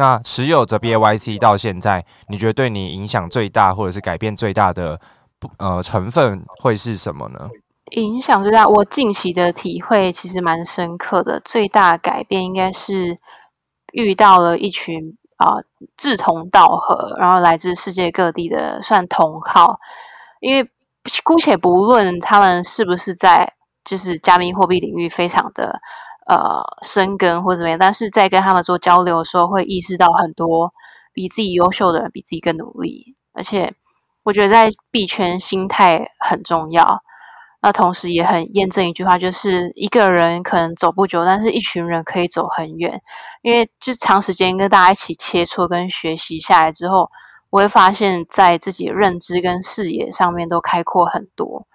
[0.00, 4.98] 那持有着 BAYC 到现在，你觉得对你影响最大，或者是改变最大的
[5.58, 7.50] 呃成分会是什么呢？
[7.90, 11.38] 影响最大，我近期的体会其实蛮深刻的。
[11.44, 13.14] 最大的改变应该是
[13.92, 15.56] 遇到了一群啊、
[15.98, 19.78] 志同道合，然后来自世界各地的算同好。
[20.40, 20.66] 因为
[21.22, 23.52] 姑且不论他们是不是在
[23.84, 25.78] 就是加密货币领域非常的
[26.30, 30.72] 呃深耕或怎么样，但是在跟他们做交流的时候，会意识到很多
[31.12, 33.16] 比自己优秀的人比自己更努力。
[33.32, 33.74] 而且
[34.22, 37.02] 我觉得在币圈心态很重要。
[37.62, 42.98] 那同时也很验证一句话，就是一个人可能走不久，但是一群人可以走很远。
[43.42, 47.10] 因为就长时间跟大家一起切磋跟学习下来之后，
[47.50, 51.66] 我会发现，在自己的认知跟视野上面都开阔很多。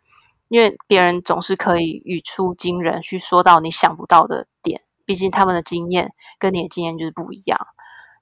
[0.56, 7.60] 因为别人总是可以语出惊人，去说到你想不到的点，毕竟他们的经验跟你的经验就是不一样。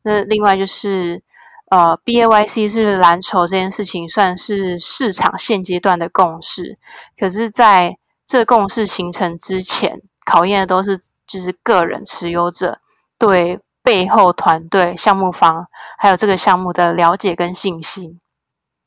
[0.02, 1.24] 那另外就是。
[1.72, 6.78] 呃，BAYC 是蓝筹这件事情算是市场现阶段的共识，
[7.18, 12.80] 可是在这共识形成之前，考验的都是就是个人持有者
[13.18, 15.66] 对背后团队、项目方
[15.98, 18.20] 还有这个项目的了解跟信心。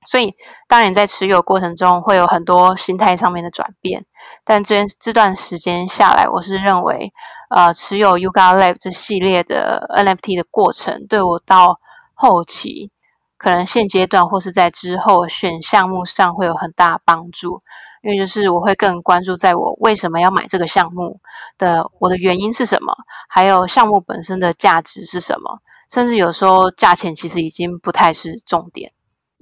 [0.06, 0.32] 所以，
[0.68, 4.04] 当然在持有过程中会有很多心态上面的转变，
[4.44, 7.12] 但这这段时间下来，我是认为，
[7.50, 11.78] 呃，持有 Yuga Lab 这系列的 NFT 的过程，对我到
[12.14, 12.90] 后期
[13.36, 17.58] 可能现阶段或是在之后选项目上会有很大帮助，
[18.02, 21.20] 因为就是我会更关注在我为什么要买这个项目
[21.58, 22.94] 的，我的原因是什么，
[23.28, 25.58] 还有项目本身的价值是什么，
[25.90, 28.90] 甚至有时候价钱其实已经不太是重点。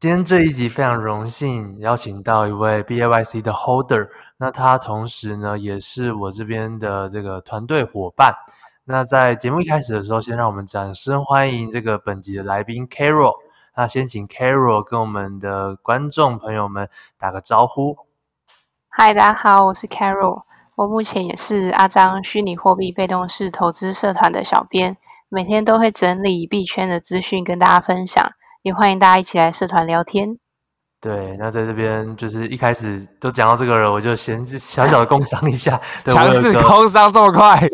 [0.00, 8.32] 今天这一集非常荣幸邀请到一位 BAYC 的 Holder，那他同时呢也是我这边的这个团队伙伴。
[8.84, 13.32] 那在节目一开始的时候，先让我们掌声欢迎这个本集的来宾 Carol。
[13.74, 16.88] 那先请 Carol 跟我们的观众朋友们
[17.18, 17.96] 打个招呼。
[18.88, 20.44] 嗨，大家好，我是 Carol，
[20.76, 24.96] 我目前也是阿张虚拟货币被动式投资社团的小编，
[25.28, 28.30] 每天都会整理币圈的资讯跟大家分享。
[28.62, 30.36] 也欢迎大家一起来社团聊天。
[31.00, 35.80] 对，那在这边就是一开始都讲到这个了，我就先小小的工商一下。
[36.04, 37.56] 强制工商这么快？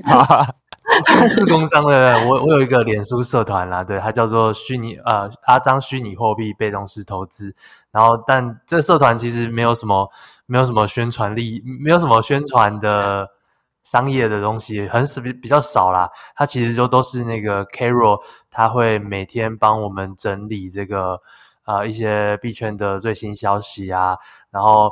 [1.07, 7.55] 强势工商的，我我有一个脸书社团啦，对，它叫做虚拟呃阿张虚拟货币被动式投资。
[7.91, 10.11] 然后，但这个社团其实没有什么
[10.45, 13.29] 没有什么宣传力，没有什么宣传的。
[13.85, 21.21] 商业的东西很比比较少啦，它其实就都是那个 Carol，他会每天帮我们整理这个
[21.67, 24.17] 呃一些币圈的最新消息啊，
[24.51, 24.91] 然后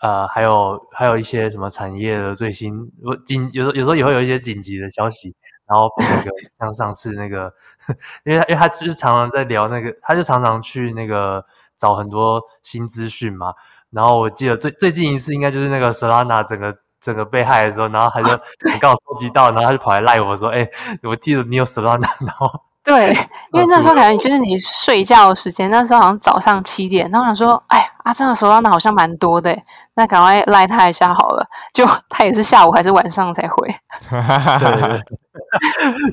[0.00, 2.92] 呃还有还有一些什么产业的最新
[3.24, 5.34] 紧有时候有时候也会有一些紧急的消息，
[5.66, 6.30] 然后那个
[6.60, 7.50] 像上次那个，
[8.24, 11.42] 因为他因为他就是常常在聊那个，他就常常去那个
[11.78, 13.54] 找很多新资讯嘛，
[13.88, 16.76] 然后我记得最最近一次应该就是那个 Solana 整个。
[17.06, 18.32] 整个被害的时候，然后他就
[18.64, 20.70] 你刚好收集到，然后他就跑来赖我说：“哎、欸，
[21.04, 22.50] 我记得你有 Solana。”然后
[22.82, 23.10] 对，
[23.54, 29.56] 因为那时候感觉就是你睡觉的时间，那时候好像早上七点，然后我想说：“哎，啊，正的 Solana 好像蛮多的，
[29.94, 33.74] 那赶快赖他一下好了。”就 他也是下午还是晚上才回。
[34.10, 35.00] 对对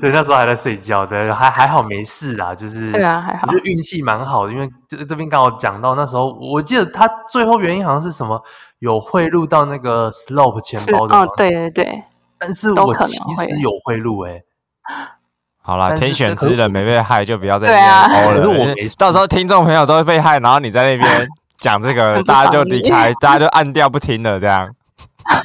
[0.10, 8.42] 对，那时候还在睡觉，对，还还好没事啦，就是对啊，还好，就运气蛮好的，因为这这边刚好讲到那时候，我记得他最后原因好像是什么。
[8.80, 12.04] 有贿赂到那个 Slope 钱包的对对对，
[12.38, 14.44] 但是我其实有贿赂诶、欸。
[15.62, 18.48] 好啦，天选之人没被害，就不要再那边欧了。
[18.60, 21.26] 我没到时候听众朋友都会被害，然后你在那边
[21.58, 24.68] 讲这个，大家就离开，大家就按掉不听了，这样。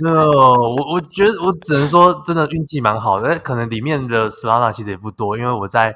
[0.03, 3.37] 呃，我我觉得我只能说，真的运气蛮好的。
[3.39, 5.95] 可能里面的 Solana 其实也不多，因为我在。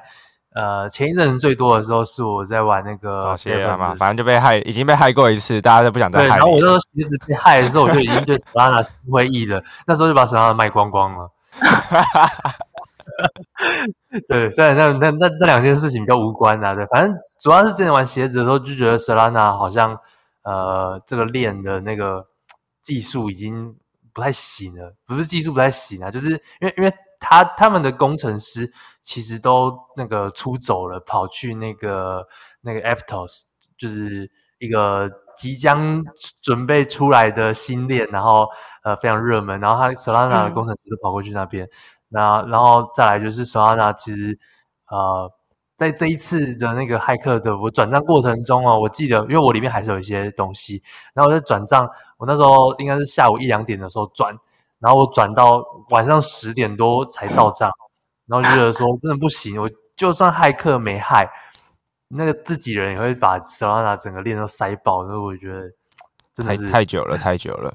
[0.56, 6.28] 呃，前一阵最多的时候是我在玩那个鞋嘛，反正就被害，已经被害过一次，大家都不想再害。
[6.28, 11.28] 然后我那时候鞋子被害的时候，我就已经对 Solana 心灰意冷，那时候就把 Solana 卖光光了。
[14.28, 19.98] 对，虽然那那那那两件事情比较无关啊，对，反正主要是之前玩鞋子的时候就觉得 Solana 好像
[20.44, 22.26] 呃这个链的那个
[22.84, 23.74] 技术已经
[24.12, 26.94] 不太行了，不是技术不太行啊，就是因为因为。
[27.26, 28.70] 他他们的工程师
[29.00, 32.28] 其实都那个出走了，跑去那个
[32.60, 33.44] 那个 Aptos，
[33.78, 36.04] 就是一个即将
[36.42, 38.46] 准备出来的新链，然后
[38.82, 41.66] 呃非常热门，然后他 Solana 的工程师都跑过去那边，
[42.08, 44.38] 那、嗯、然后再来就是 Solana 其实
[44.90, 45.32] 呃
[45.84, 50.82] 在这一次的那个骇客的我转账过程中哦，我记得因为我里面还是有一些东西，
[51.12, 51.86] 然后我在转账，
[52.16, 54.34] 我那时候应该是下午一两点的时候转，
[54.78, 57.70] 然后我转到晚上十点多才到账，
[58.26, 61.30] 然后就觉得说真的不行，我就算骇客没害。
[62.08, 65.62] 那个自己人也会把 Solana 整个链都塞爆，所以我觉得
[66.34, 67.74] 真的是太太久了，太久了。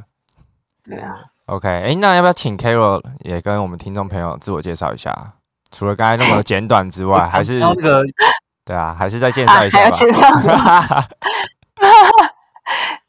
[0.83, 1.13] 对啊。
[1.45, 5.33] OK，哎，那要不要请 Carol 也跟我们听众朋友自我介绍一下？
[5.71, 8.03] 除了刚才那么简短之外， 还是那个
[8.65, 9.91] 对啊，还是再介绍一下吧。
[9.91, 10.27] 介绍？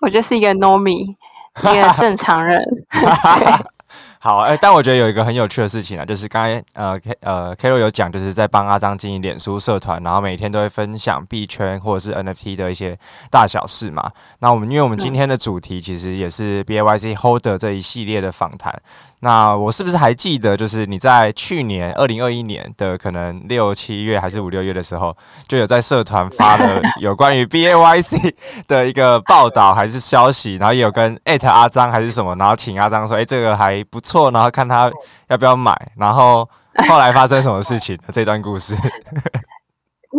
[0.00, 1.14] 我就是一个 Normie，
[1.60, 2.62] 一个正常人。
[4.22, 12.98] 好，哎、欸，但我觉得有一个很有趣的事情啊，就是刚才呃 K 呃 Carol 有讲，就是在帮阿张经营脸书社团，然后每天都会分享币圈或者是 NFT 的一些
[13.30, 14.12] 大小事嘛。
[14.40, 18.82] 那我们因为我们今天的主题其实也是 BAYC Holder 这一系列的访谈。
[19.22, 25.14] 那我是不是还记得，就是你在去年二零二一年的可能六七月还是五六月的时候，
[25.46, 28.34] 就有在社团发了 有关于 BAYC
[28.66, 34.90] 的一个报道还是消息，然后也有跟艾特阿张还是什么，然后请阿张说，哎、欸，这个还不错，然后看他
[35.28, 36.48] 要不要买，然后
[36.88, 37.98] 后来发生什么事情？
[38.12, 38.76] 这段故事。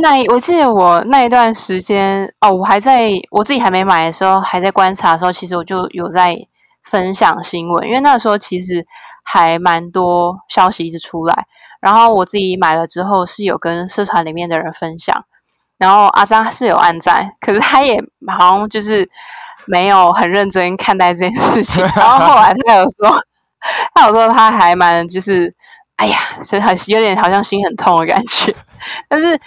[0.01, 6.35] 那我记得我那一段时间哦，我还在我自己还没买的时候，还在观察的时候，其实我就有在。
[6.83, 8.83] 分享新闻，因为那个时候其实
[9.23, 11.45] 还蛮多消息一直出来，
[11.79, 15.15] 然后我自己买了之后是有跟社团里面的人分享，
[15.77, 18.03] 然后阿张是有按赞，可是他也
[18.35, 19.07] 好像就是
[19.67, 23.15] 没有很认真看待这件事情， 然后后来他有说，
[23.93, 25.51] 他有说他还蛮就是，
[25.95, 28.55] 哎呀，所以很有点好像心很痛的感觉，
[29.07, 29.39] 但是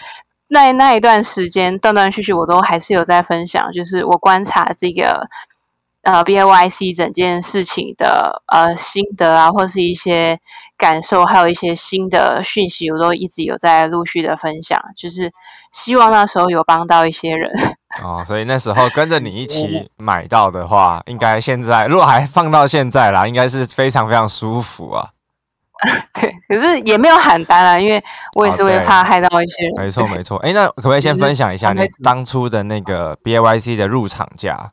[0.49, 5.29] 那那一段时间断断续续我都还是有在分享，就是我观察这个。
[6.07, 10.39] 呃，BAYC 整件事情的呃心得啊，或是一些
[10.77, 15.33] 感受，还有一些新的讯息，我都一直有在陆续的分享，就是
[15.73, 17.51] 希望那时候有帮到一些人。
[18.03, 25.11] 哦，所以那时候跟着你一起买到的话，应该现在如果还放到现在啦，应该是非常非常舒服啊。
[26.15, 28.03] 对，可是也没有喊单啊，因为
[28.37, 29.75] 我也是会怕害到一些人。
[29.77, 34.71] 没错没错，哎，那可不可以先分享一下你当初的那个 BAYC 的入场价？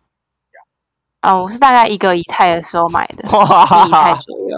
[1.22, 4.58] 啊、哦，我是大概一个以太的时候买的，一以太左右。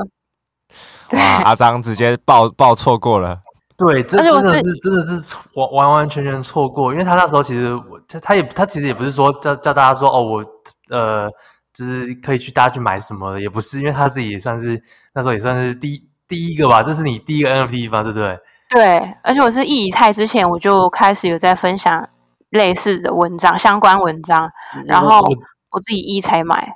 [1.11, 3.42] 哇，阿张直接报报错过了。
[3.77, 10.45] 对，这真的是真的是完完完全全错过，因为他那时候其实我他他也他其实也不是说叫叫大家说哦，我
[10.89, 11.29] 呃
[11.73, 14.81] 就是可以去大家去买什么的，也不是，因为他自己也算是
[15.13, 18.39] 那时候也算是第第一个吧，这是你第一个 NFT 吧，对不对？
[18.69, 22.09] 对，而且我是一以太之前我就开始有在分享
[22.51, 24.49] 类似的文章，相关文章，
[24.85, 25.21] 然后。
[25.75, 26.71] 我自己一才买，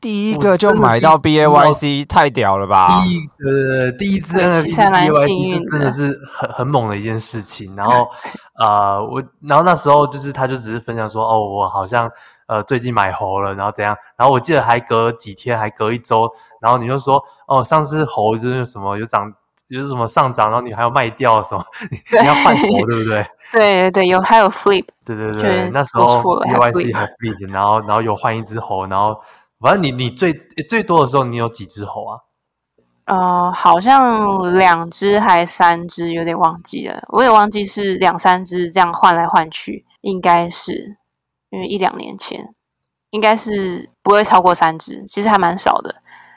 [0.00, 3.02] 第一个就买到 BAYC，太屌了吧！
[3.04, 7.76] 第一个第一支 NFT BAYC 真的是很很猛的一件事情。
[7.76, 8.08] 然后
[8.58, 12.10] 呃，我然后那时候就是他就只是分享说，哦，我好像
[12.46, 13.96] 呃最近买猴了，然后怎样？
[14.16, 16.30] 然后我记得还隔几天，还隔一周，
[16.60, 19.32] 然后你就说，哦，上次猴就是什么有涨。
[19.68, 21.64] 有什么上涨，然后你还要卖掉什么？
[22.20, 23.24] 你要换头，对不对？
[23.52, 29.16] 对对对，有还有 flip，对对对，那时候 BAYC 还 flip，然后然后有换一只猴，然后
[29.60, 30.32] 反正你你最
[30.68, 32.18] 最多的时候你有几只猴啊？
[33.04, 40.96] 呃，好像两只还三只，有点忘记了，我也忘记是两三只这样换来换去，应该是
[41.50, 42.54] 因为一两年前
[43.10, 45.94] 应该是不会超过三只，其实还蛮少的，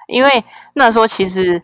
[0.08, 1.62] 因为那时候其实。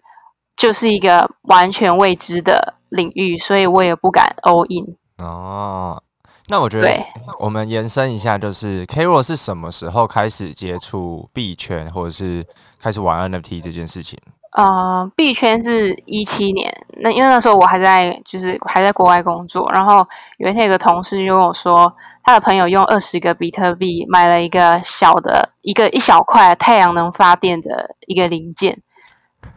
[0.60, 4.98] 就是一个完全未知的领域，所以我也不敢 all in。
[5.18, 6.04] 哦，
[6.50, 6.92] 那我觉得
[7.38, 12.46] 我们延伸一下，就是 Carol 是什么时候开始接触币圈，或者是
[12.82, 14.18] 开始玩 NFT 这件事情？
[14.54, 19.72] 呃，币圈是一七年，那因为那时候我还在，就是还在国外工作。
[19.72, 20.06] 然后
[20.40, 28.76] 有一天有个同事就跟我说，他的朋友用二十个比特币买了一个小的一个一小块太阳能发电的一个零件。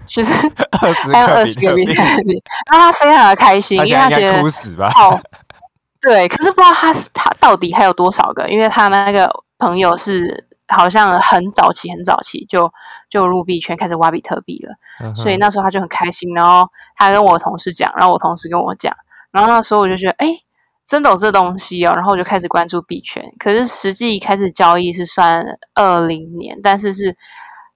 [0.07, 0.33] 就是
[1.13, 1.95] 还有二十个比特
[2.25, 4.93] 币，然后他非常的开心，因为他觉得哭死吧？
[4.97, 5.19] 哦，
[6.03, 12.71] 对，可是不知道他是他到底还有多少个，因为他那个朋友是好像很早期很早期就
[13.09, 18.93] 就入币圈开始挖比特币了，嗯，所以那时候他就很开心，然后他跟我同事讲，然后我同事跟我讲，
[19.31, 20.29] 然后那时候我就觉得，哎，
[20.85, 25.45] 真的有这东西哦，然后我就开始关注币圈，可是实际开始交易是算
[25.75, 27.17] 二零年，但是是。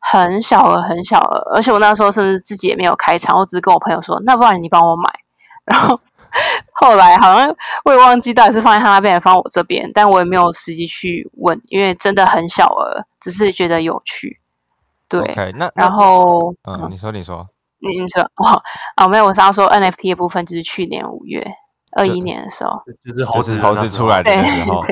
[0.09, 5.11] 很小额，很小额，而且我那时候甚至自己也没有开仓，我只是跟我朋友说，那不然你帮我买，
[5.67, 5.99] 然后
[6.75, 14.39] 后来好像我也忘记到底是放在他那边，还是放我这边，但我也没有实际去问，因为真的很小额，只是觉得有趣。
[15.09, 17.47] 对，okay, 那然后嗯，你说你说，
[17.79, 18.61] 你你说哦
[18.99, 21.47] 哦没有，我是要说 NFT 的部分，就是去年五月
[21.93, 24.85] 二一年的时候，就是猴子猴子出来的时候，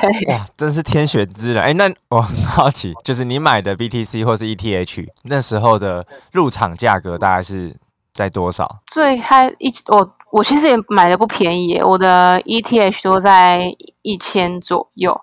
[0.00, 1.62] 对哇，真是天选之人。
[1.62, 7.74] 哎，那我很好奇，就是你买的 BTC 或是 ETH 那时候的入场价格大概是
[8.14, 8.78] 在多少？
[8.86, 15.14] 最开一我我其实也买的不便宜，我的 ETH 都在一千左右。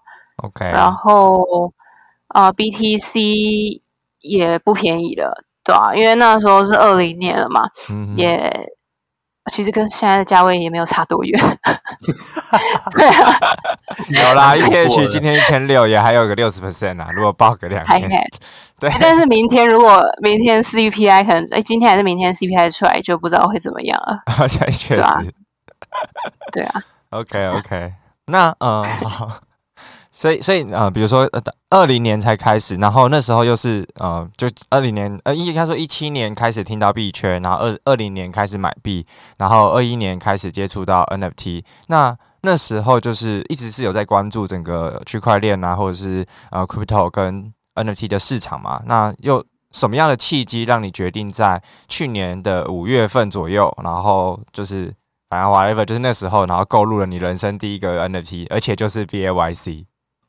[0.43, 1.73] OK，然后
[2.33, 3.81] 呃 BTC。
[4.27, 5.31] 也不便宜了，
[5.63, 8.51] 对啊，因为那时候是二零年了嘛，嗯、也
[9.51, 11.39] 其实跟现在的价位也没有差多远。
[12.91, 13.39] 对啊，
[14.09, 18.09] 有啦，ETH 今天一千六，也还有个六十 percent 啊，如果报个两天，
[18.79, 18.91] 对。
[18.99, 24.21] 但是明天如果明天 CPI 可能，哎，今天还是明天 CPI 出来，就不知道会怎么样了。
[24.47, 25.23] 确实，对啊。
[26.51, 27.93] 对啊 OK OK，
[28.25, 28.81] 那嗯。
[28.83, 29.31] 呃
[30.17, 39.05] 所以，所以，呃，比如说，呃，二零年才开始，然后那时候又是，呃，就二零年，呃，应该说一七年开始听到币圈，然后二二零年开始买币，
[39.37, 41.65] 然后二一年开始接触到 NFT。
[41.89, 48.81] 那那时候就是一直是有在关注整个区块链啊，或者是呃，crypto 跟 NFT 的市场嘛。
[48.85, 54.93] 那又什么样的契机让你决定在去年的五月份左右，然后就是
[55.29, 59.83] 反正 whatever，就是那时候，然后购入了你人生第一个 NFT，而且就是 BAYC。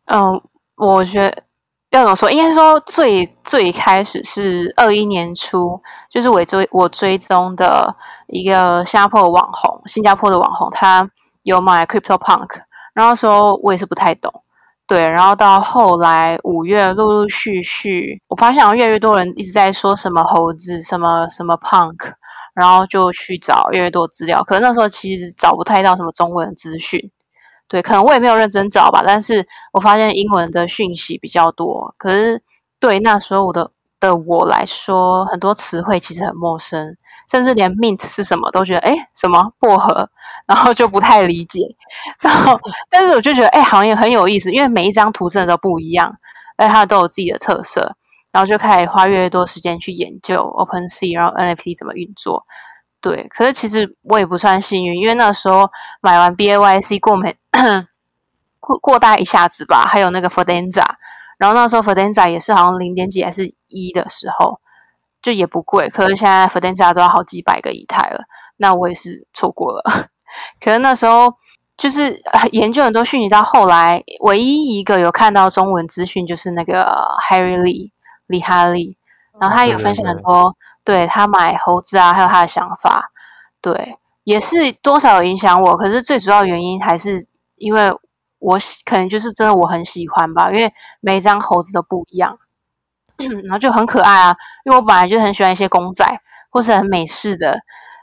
[0.06, 0.40] 嗯，
[0.76, 1.42] 我觉得
[1.90, 2.30] 要怎么说？
[2.30, 7.94] 应该说最最开始是二一年初，就是我追我追踪的
[8.28, 11.08] 一个新加坡的网红，新加坡的网红，他
[11.42, 12.60] 有买 Crypto Punk，
[12.94, 14.32] 然后说我也是不太懂，
[14.86, 22.12] 对，然后到后来五月陆陆续续，我发现越来越多人一直在说什么猴子，什么什么 Punk，
[22.54, 27.10] 然后就去找越来越多资料，可是那时候其实找不太到什么中文资讯。
[27.68, 31.94] 对，可能我也没有认真找吧，但是我发现英文的讯息比较多。
[31.98, 32.40] 可是
[32.78, 36.96] 对那时候我的的我来说，很多词汇其实很陌生，
[37.30, 40.08] 甚至连 mint 是什么都觉得，哎，什么薄荷，
[40.46, 41.60] 然后就不太理解。
[42.20, 42.58] 然后，
[42.90, 46.14] 但是我就觉得，哎，好像也很有意思，因为每一张图真的都不一样，
[46.56, 47.96] 而且它都有自己的特色。
[48.32, 52.44] 然后就开始花越来越多时间去研究 OpenSea，然后 NFT 怎么运作。
[53.00, 57.36] 对，可是其实我也不算幸运，因为那时候买完 BAYC 过没
[58.58, 60.84] 过过大一下子吧，还有那个 Fidenza，
[61.38, 64.58] 然后那时候 Fidenza 也是好像零点几还是一的时候，
[65.22, 65.88] 就也不贵。
[65.88, 68.24] 可是现在 Fidenza 都要好几百个以太了，
[68.56, 70.08] 那我也是错过了。
[70.60, 71.32] 可是那时候
[71.76, 77.92] 就是研究很多讯息，到后来唯一一个有看到中文资讯就是那个 Harry Lee
[78.26, 78.96] 李哈利，
[79.40, 80.56] 然后他有分享很多。
[80.86, 83.10] 对，他买猴子啊，还有他的想法，
[83.60, 85.76] 对，也是多少有影响我。
[85.76, 87.26] 可是最主要原因还是
[87.56, 87.92] 因为
[88.38, 92.38] 我可能就是真的我很喜欢吧，因为每一张猴子都不一样，
[93.18, 94.36] 然后就很可爱啊。
[94.64, 96.04] 因为我本来就很喜欢一些公仔，
[96.50, 97.58] 或是很美式的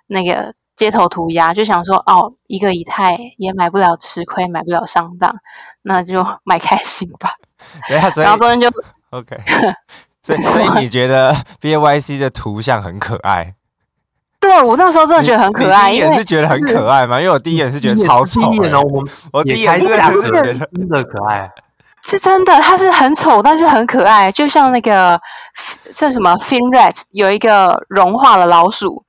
[0.07, 5.33] 那个街头涂鸦，就想说哦，一个以太也买不了吃亏，买不了上当，
[5.83, 7.33] 那就 买开心吧。
[7.87, 8.69] 然后中间就
[9.11, 9.37] OK。
[10.23, 13.53] 所以， 所以你觉得 B A Y C 的图像很可爱？
[14.39, 15.91] 对，我那时候真的觉得很可爱。
[15.91, 17.19] 一眼是觉得很可爱吗？
[17.19, 18.41] 因为我第一眼是觉得超丑。
[18.41, 21.49] 第一眼哦，我我第一眼是觉得真的可爱。
[22.05, 25.17] 是真的，它是很丑，但是很可爱，就像那个
[25.91, 29.05] 像什么 Finrat 有一个融化了老鼠，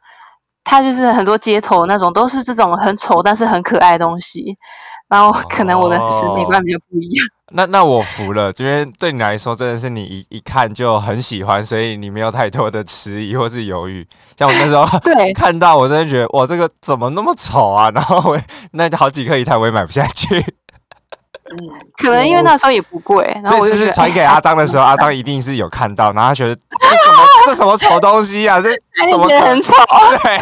[0.62, 4.56] 它就是很多街头那种都是这种很丑但是很可爱的东西。
[5.08, 7.26] 然后可能我的审美观比较不一样。
[7.52, 14.04] 那那我服了，因为对你来说真的是你一一看就很喜欢，所以你没有太多的迟疑或是犹豫。
[14.36, 17.90] 像我那时候对 看到，我真的觉得哇，这个怎么那么丑啊？
[17.94, 18.40] 然后我
[18.72, 20.40] 那好几颗以太我也买不下去。
[20.40, 21.56] 嗯，
[21.98, 28.60] 可能因为那时候也不贵，然后我就是传给阿张的时候，阿张一定是有看到，然后他觉得这什么这什么丑东西啊？
[28.60, 28.70] 这
[29.10, 29.74] 怎么很丑？
[30.22, 30.38] 对。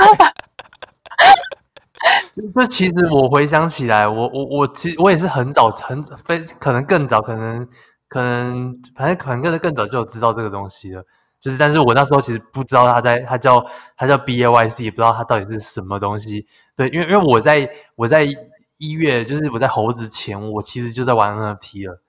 [2.55, 7.67] 就其实我回想起来，我我我其实我也是很早很非可能更早，可能
[8.09, 11.05] 可能反正可能更更早就有知道这个东西了。
[11.39, 13.65] 就是，但是我那时候其实不知道它在，它叫
[13.97, 16.47] 它叫 BAYC，也不知道它到底是什么东西。
[16.77, 18.25] 对，因为因为我在我在
[18.79, 22.01] 一月，就是我在猴子前，我其实就在玩 NFT 了。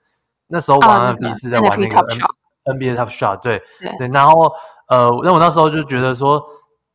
[0.48, 1.98] 那时候玩 NFT 是在玩那个
[2.64, 4.08] N、NBA Top Shot，对对，对。
[4.08, 4.52] 然后
[4.88, 6.42] 呃，那我那时候就觉得说。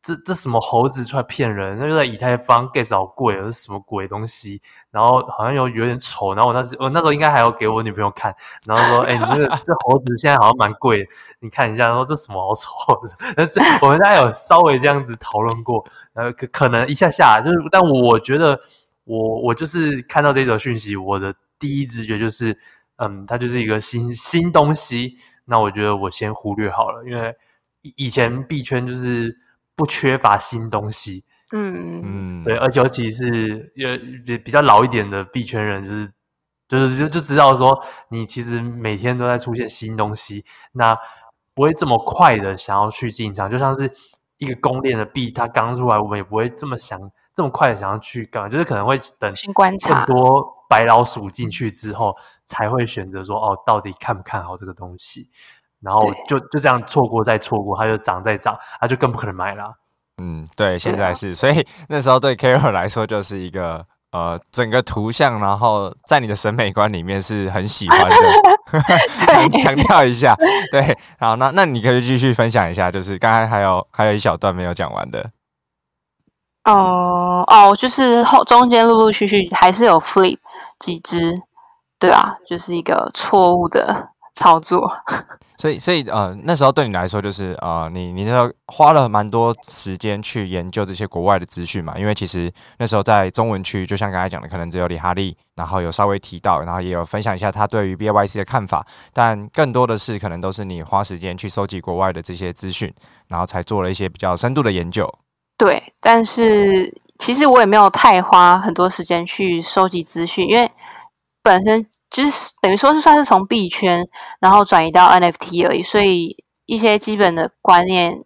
[0.02, 1.78] 这这什么猴子出来骗人？
[1.78, 4.62] 那就在以太坊 gas 好贵，这是什么鬼东西？
[4.90, 6.32] 然后好像有有点丑。
[6.34, 11.06] 然后我那时我那时候应该还要给我女朋友看，然后说：“哎、你这个这猴子现在好像蛮贵，
[11.40, 12.98] 你看一下。”说这什么好丑？
[13.36, 18.58] 那 这我们大家有稍微这样子讨论过，然后可可能一下下就是，但我觉得
[19.04, 22.58] 我我就是看到这则讯息，我的第一直觉就是，
[22.96, 25.16] 嗯，它就是一个新新东西。
[25.44, 27.36] 那我觉得我先忽略好了，因为
[27.82, 29.36] 以以前币圈就是。
[29.80, 32.02] 不缺乏新东西，嗯。
[32.04, 33.96] 嗯，对，而且尤其是呃
[34.26, 36.12] 比比较老一点的币圈人，就是
[36.68, 40.94] 就是就就知道说，你其实每天都在出现新东西，那
[41.54, 43.90] 不会这么快的想要去进场，就像是
[44.36, 47.00] 一个公链的币，它刚出来，我们也不会这么想
[47.34, 55.30] 这么快的想要去干，就是可能会等更多白老鼠进去之后，才会选择说哦，到底看不看好这个东西。
[55.82, 59.74] 然后就就这样错过再错过，它就涨再涨，它就更不可能买了。
[60.22, 68.16] 嗯，对，现在是，所以 那时候对 Carol 来说就是一个呃，整个图像，然后在你的审美观里面是很喜欢的。
[69.26, 70.34] 强强调一下，
[70.70, 75.30] 对，好，那那你可以继续分享一下，就是刚才还有还有一小段没有讲完的。
[76.64, 80.36] 哦哦，就是后中间陆陆续续还是有 flip
[80.78, 81.40] 几只，
[81.98, 84.06] 对啊，就是一个错误的。
[84.34, 84.90] 操作，
[85.58, 102.92] 所以所以呃那时候对你来说就是呃你你那时候花了蛮多时间去研究这些国外的资讯嘛，因为其实那时候在中文区，就像刚才讲的，可能只有李哈利，然后有稍微提到，然后也有分享一下他对于 BAYC 的看法，但更多的是可能都是你花时间去收集国外的这些资讯，
[103.28, 105.12] 然后才做了一些比较深度的研究。
[105.58, 110.70] 对，但是其实我也没有太花很多时间去收集资讯，因为。
[111.42, 114.06] 本身就是等于说是算是从币圈，
[114.40, 118.24] 然后转移到 NFT 而已，所以一些基本的观念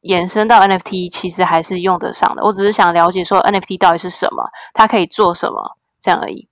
[0.00, 2.44] 延伸到 NFT 其实还是用得上的。
[2.44, 6.48] 我只是想了解说 NFT 到底是什么，它可以做什么，这样而已。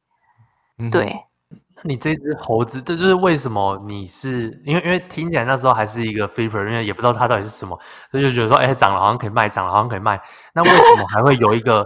[0.78, 1.14] 嗯、对，
[1.50, 7.78] 那你这只猴子，这就是为什么你是因为因为听起来那时候还是一个 flipper，因为也不知道它到底是什么，
[8.10, 10.20] 所以就觉得说，哎，涨了好像可以卖，涨了好像可以卖。
[10.54, 11.84] 那为什么还会有一个？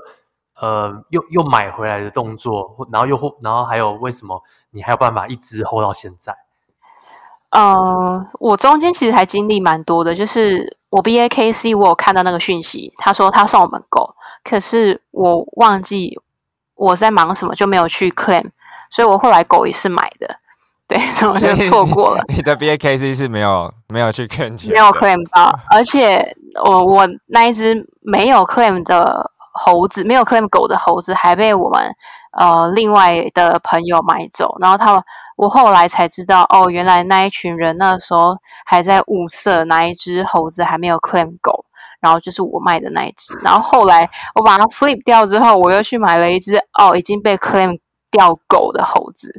[0.63, 4.41] 呃，又又买回来的动作，然后又然后还有为什么
[4.71, 6.33] 你还有办法一直 hold 到现在？
[7.51, 16.17] 呃，我中间其实还经历蛮多的，就是我 BAKC 我有看到那个讯息，他说他送我们狗，可是我忘记
[16.77, 18.49] 我在忙什么，就没有去 claim，
[18.89, 20.37] 所以我后来狗也是买的，
[20.87, 22.23] 对，所以我就错过了。
[22.35, 29.29] 你的 BAKC 是没有没有去 claim，没有 claim 到，而且我我那一只没有 claim 的。
[29.53, 31.95] 猴子没有 claim 狗的猴子还被我们
[32.39, 35.03] 呃另外的朋友买走，然后他们
[35.37, 41.65] 我后来才知道哦，原来那一群人那时候还在物色哪一只猴子还没有 claim 狗，
[42.01, 47.79] 然后就是我卖的那一只，然后后来我把它 flip 掉之后，我又去买了一只哦已经被 claim
[48.11, 49.33] 掉狗的猴子，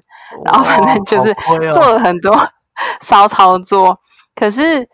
[0.45, 1.33] 然后反正就是
[1.71, 2.37] 做了很多
[3.01, 3.97] 骚操作，
[4.35, 4.87] 可是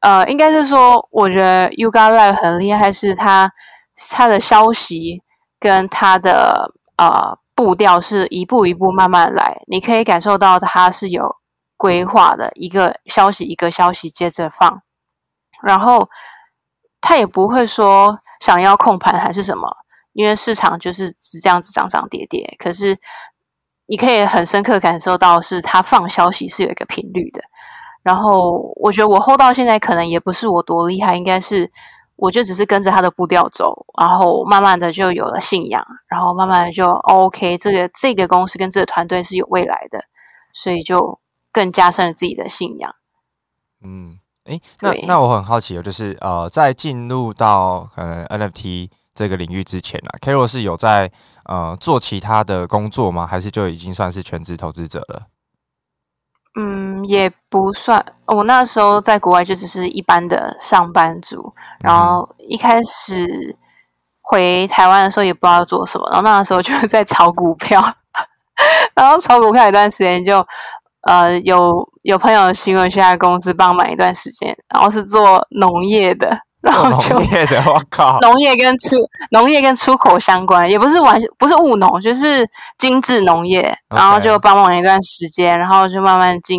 [0.00, 3.50] 呃应该是说我觉得 Yuga Labs 很厉害，是它。
[4.10, 5.22] 他的消息
[5.60, 11.36] 跟他的呃步调是一步一步慢慢来，你可以感受到他是有
[11.76, 14.82] 规划的，一个消息一个消息接着放，
[15.62, 16.08] 然后
[17.00, 19.68] 他也不会说想要控盘还是什么，
[20.12, 22.56] 因为市场就是只这样子涨涨跌跌。
[22.58, 22.98] 可是
[23.86, 27.40] 你可以很深刻感受到是他放消息是有一个频率的，
[28.02, 31.70] 然后我觉得我 hold 到现在可能也不是我多厉害，应该是。
[32.16, 39.98] 我就只是跟着他的步调走，然后慢慢的就有了信仰，然后慢慢的就 OK，这个这个公司跟这个团队是有未来的，
[40.52, 41.18] 所以就
[41.52, 42.94] 更加深了自己的信仰。
[43.82, 51.10] 嗯，诶，那那我很好奇，就是呃，在进入到可能 NFT 这个领域之前啊，Carol 是有在
[51.44, 53.26] 呃做其他的工作吗？
[53.26, 55.26] 还是就已经算是全职投资者了？
[56.56, 58.04] 嗯，也不算。
[58.26, 63.56] 我那时候在国外就只是一般的上班族，然后一开始
[64.22, 67.82] 回台湾的时候也不知道要做什么，然后那个时候就在炒股票，
[68.94, 70.44] 然后炒股票一段时间就
[71.02, 76.38] 呃有有朋友请我去他公司帮忙一段时间，然后是做农业的。
[76.64, 78.96] 然后就农业的，我靠，农业跟出
[79.32, 83.60] 农业跟出口相关，也不是完不是务农，就是精致农业。
[83.94, 86.58] 然后就帮忙一段时间，然后就慢慢进，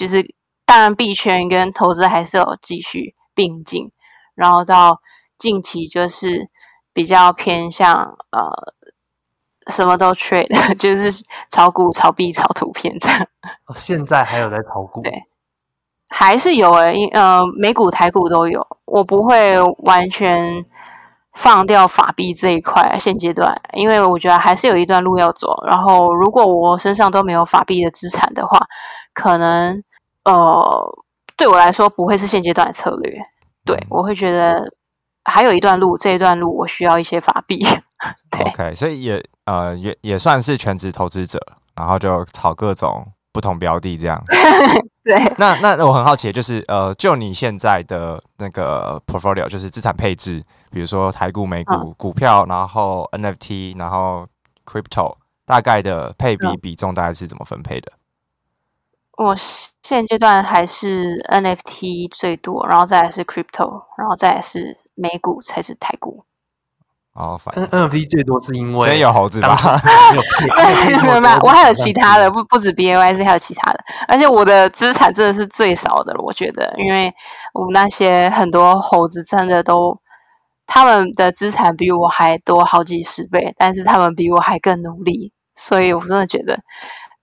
[0.00, 0.24] 就是
[0.64, 3.90] 当然币圈跟投资还是有继续并进。
[4.34, 4.98] 然后到
[5.36, 6.46] 近期就是
[6.92, 8.50] 比较偏向呃
[9.70, 13.20] 什么都 trade， 就是炒股、炒币、炒图片这样。
[13.66, 15.02] 哦现在还有在炒股？
[15.02, 15.12] 对。
[16.08, 18.66] 还是有诶、欸，呃，美股、台股都有。
[18.84, 20.64] 我不会完全
[21.34, 25.54] 放掉法币这一块，现阶段，因为我觉得还是有一段路要走。
[25.68, 28.58] 然后，如果我身上都没有法币的资产的话，
[29.14, 29.80] 可能
[30.24, 30.98] 呃，
[31.36, 33.20] 对我来说不会是现阶段的策略。
[33.64, 34.62] 对，我会觉得
[35.24, 37.64] 还有一段路，这一段路我需要一些法币。
[38.30, 41.38] 对，OK，所以也呃也也算是全职投资者，
[41.76, 44.22] 然后就炒各种不同标的这样。
[45.04, 54.26] 对，那那我很好奇，就是呃，就你现在的那个 portfolio，就是资产配置，比如说台股、美股、嗯、股票，然后 NFT，然后
[54.64, 57.92] crypto，大概的配比比重大概是怎么分配的？
[59.22, 66.24] 我现阶段还是 NFT 最多，然后再来是 crypto，然后再来是美股才是台股。
[67.12, 69.54] 哦，反正 NFT 最多是因为真有猴子吧？
[70.86, 73.84] 没有，没有，我还有其他的，不不止 BAYC，还有其他的。
[74.08, 77.12] 而且我的资产真的是最少的了，我觉得，因为
[77.52, 79.94] 我们那些很多猴子真的都，
[80.66, 86.58] 他们的资产比我还多好几十倍，但是他们比我还更努力，所以我真的觉得，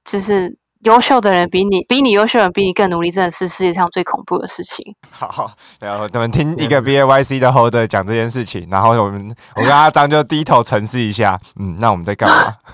[0.05, 0.55] 就是。
[0.81, 4.95] 优秀的人比你比你优秀的人比你更努力，真的是世界上最恐怖的事情。
[5.09, 12.55] 好，然后我们听一个 B A Y C 的 holder 讲这件事情，然后我们我跟阿张就低头沉思一下， 嗯，那我们在干嘛？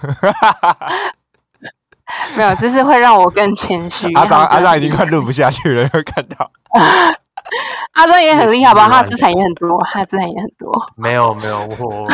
[2.38, 4.12] 没有，就是会让我更谦虚。
[4.14, 6.52] 阿张阿张已经快录不下去了，有看到。
[7.94, 8.90] 阿璋也很厉害吧？
[8.90, 10.72] 他的资产也很多，他的资产也很多。
[10.96, 12.08] 没有没有，我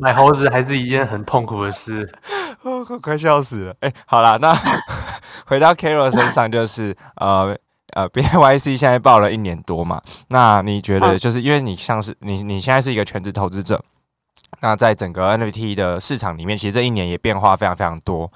[0.00, 2.10] 买猴子还是一件很痛苦的事，
[2.62, 3.74] 哦、快笑死了。
[3.80, 4.54] 哎，好了，那
[5.46, 7.56] 回到 Carol 身上，就是呃
[7.94, 10.00] 呃，BAYC 现在抱了一年多嘛。
[10.28, 13.82] 那你觉得，就是因为你像是你你现在是一个全职投资者，
[14.62, 18.30] 那在整个 NFT 的市场里面，其实这一年也变化非常非常多。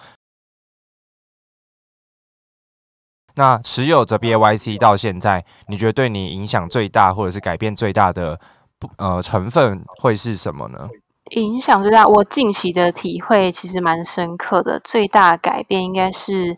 [3.37, 8.39] 那持有着 BAYC 到现在，你觉得对你影响最大，或者是改变最大的
[8.79, 10.89] 不呃成分会是什么呢？
[11.33, 14.79] 影响最大，我近期的体会其实蛮深刻的。
[14.85, 16.57] 最大改变应该是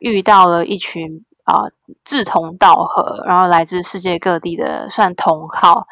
[0.00, 1.62] 遇到了一群啊、
[2.04, 5.86] 志同道合，然后来自世界各地的算同好。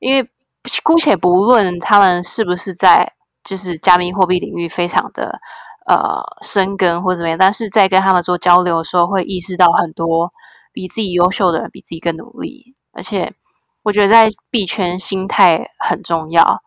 [0.00, 0.28] 因为
[0.82, 3.12] 姑且不论他们是不是在
[3.44, 5.38] 就是加密货币领域非常的。
[5.86, 10.32] 呃，生根或怎么样，但是在跟他们做交流的时候，会意识到很多
[10.72, 13.32] 比自己优秀的人比自己更努力，而且
[13.82, 16.62] 我觉得在币圈心态很重要。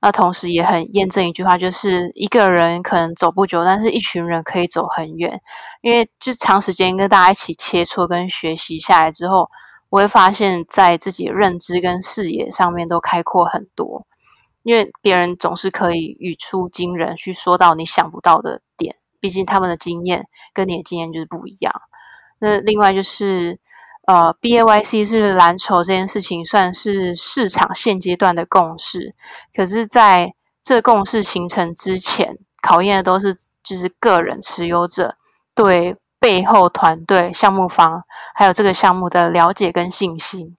[0.00, 5.40] 那同时也很验证一句话，就是一个人可能走不久，但是一群人可以走很远。
[5.80, 9.48] 因为就长时间跟大家一起切磋跟学习下来之后，
[9.88, 14.04] 我会发现在自己的认知跟视野上面都开阔很多。
[14.64, 21.72] 因为别人总是可以语出惊人，去说到你想不到的点，毕竟他们的经验跟你的经验就是不一样。
[22.40, 23.58] 那另外就是，
[24.06, 29.14] 呃，BAYC 是蓝筹这件事情，算是市场现阶段的共识。
[29.54, 35.16] 可是，在这共识形成之前，考验的都是就是个人持有者
[35.54, 38.02] 对背后团队、项目方
[38.34, 40.56] 还有这个项目的了解跟信心。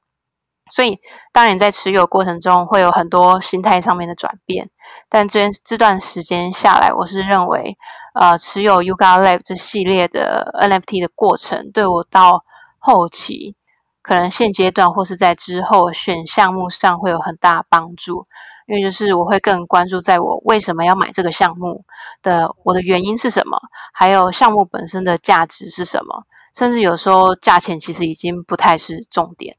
[0.72, 1.00] 所以，
[1.32, 4.68] 当然在持有过程中会有很多心态上面的转变，
[5.08, 7.78] 但这这段时间下来，我是认为，
[8.16, 12.44] 呃，持有 Yuga Lab 这系列的 NFT 的过程，对我到
[12.80, 13.56] 后期
[14.02, 18.24] 可能现阶段或是在之后选项目上会有很大帮助，
[18.68, 21.86] 因为就是我会更关注在我为什么要买这个项目
[22.24, 23.56] 的，我的原因是什么，
[23.94, 26.24] 还有项目本身的价值是什么，
[26.56, 29.56] 甚至有时候价钱其实已经不太是重点。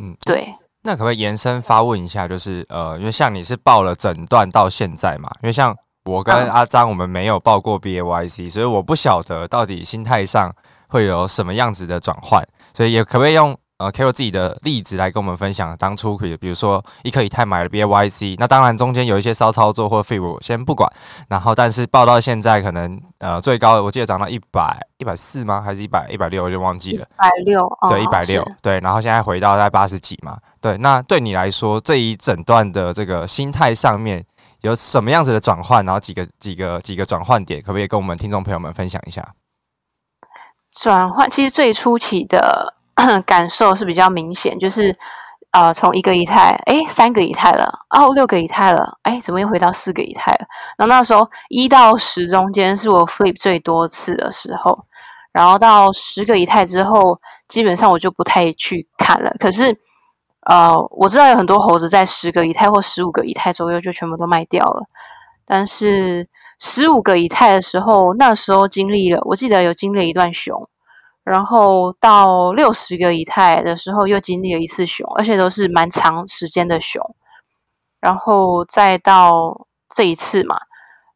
[0.00, 0.54] 嗯，对。
[0.82, 2.26] 那可不可以延伸发问一下？
[2.26, 10.50] 就是呃，因为像你是报了诊断到现在嘛，因为像我跟阿张，我们没有报过 BAYC，、嗯、所以我不晓得到底心态上
[10.88, 13.54] 会有什么样子的转换，所以也可不可以用？
[13.80, 20.86] 呃，Carol 自己的例子来跟我们分享，当初可以，比如说一颗以太买了 BAYC，那当然中间有一些骚操作或废物，先不管。
[21.30, 25.62] 然后，但是报到现在可能呃最高，我记得涨到一百一百四吗？
[25.62, 26.44] 还是一百一百六？
[26.44, 27.06] 我就忘记了。
[27.06, 28.78] 一百六，对，一百六，对。
[28.80, 30.76] 然后现在回到在八十几嘛，对。
[30.76, 34.22] 那对你来说，这一整段的这个心态上面
[34.60, 35.82] 有什么样子的转换？
[35.86, 39.26] 然后几个几个几个转换点，可不可以跟我们听众朋友们分享一下？
[40.70, 42.74] 转换其实最初期的。
[43.26, 44.96] 感受是比较明显，就是
[45.52, 50.46] 呃，从一个以太，哎，三个以太了，哦，六个以太了，哎，怎么又回到四个以太了？
[50.78, 54.78] 然后那时候一到十中间是我 flip 最多次的时候，
[55.32, 59.34] 然后到十个以太之后，基本上我就不太去看了。
[59.40, 59.76] 可是
[60.48, 64.82] 呃，我知道有很多猴子在十个以太或十五个以太左右就全部都卖掉了，
[65.44, 66.28] 但是
[66.60, 70.69] 十五个以太的时候，那时候经历了，我记得有经历一段熊。
[71.22, 77.00] 然后到六十个以太的时候，又经历了一次熊，而且都是蛮长时间的熊。
[78.00, 80.58] 然后再到这一次嘛，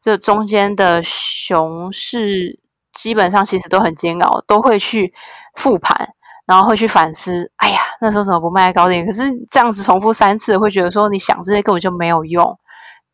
[0.00, 2.60] 这中间的熊市
[2.92, 5.12] 基本上其实都很煎熬，都会去
[5.54, 6.08] 复盘，
[6.44, 7.50] 然后会去反思。
[7.56, 9.06] 哎呀，那时候怎么不卖高点？
[9.06, 12.56] 可是这样子重复三次，会觉得说你想这些根本就没有用，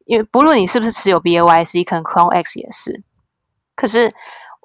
[0.07, 3.01] 因为不论你是不是持有 BAYC，可能 Clone X 也是。
[3.77, 4.13] 可是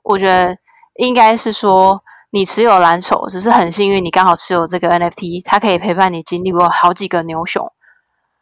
[0.04, 0.58] 我觉得
[0.96, 2.02] 应该是说。
[2.32, 7.72] 你持有蓝筹，只是很幸运，你刚好持有这个 NFT，它可以陪伴你经历过好几个牛熊。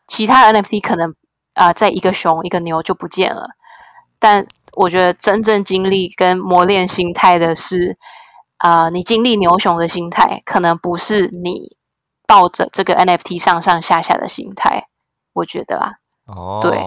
[0.08, 1.12] 其他 NFT 可能
[1.54, 3.48] 啊、呃，在一个熊一个牛就不见了。
[4.19, 7.96] 但我觉得真正经历跟磨练心态的是，
[8.58, 11.78] 啊、呃，你经历牛熊的心态，可能不是你
[12.26, 14.88] 抱着这个 NFT 上上下下的心态。
[15.34, 15.93] 我觉得啦，
[16.26, 16.80] 哦，对，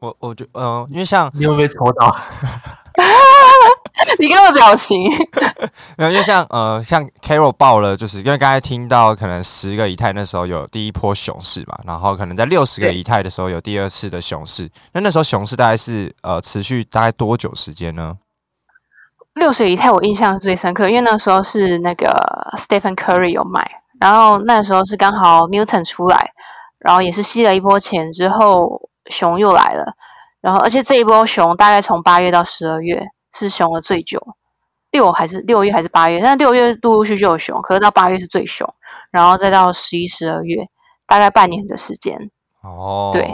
[0.00, 2.14] 我我觉嗯、呃，因为像你有没有被抽到？
[4.18, 5.04] 你看我表情，
[5.96, 14.68] 没有，就像呃，像 Carol 报了，就是因为刚才听到可能十个以太那时候有第一波熊市嘛，然后可能在六十个以太的时候有第二次的熊市。
[14.92, 18.16] 那那时候熊市大概是呃持续大概多久时间呢？
[19.34, 22.14] 六十以太我印象最深刻，因为那时候是那个
[22.58, 23.66] Stephen Curry 有买，
[24.00, 26.30] 然后那时候是刚好 Mutant 出来，
[26.78, 29.94] 然后也是吸了一波钱之后熊又来了，
[30.42, 33.02] 然后而且这一波熊大概从八月到十二月。
[33.34, 34.20] 是熊的最久，
[34.90, 36.20] 六还是六月还是八月？
[36.22, 38.68] 但六月陆陆续续有熊，可是到八月是最熊，
[39.10, 40.68] 然后再到十一、十二月，
[41.06, 42.14] 大概半年的时间。
[42.60, 43.26] 哦，对。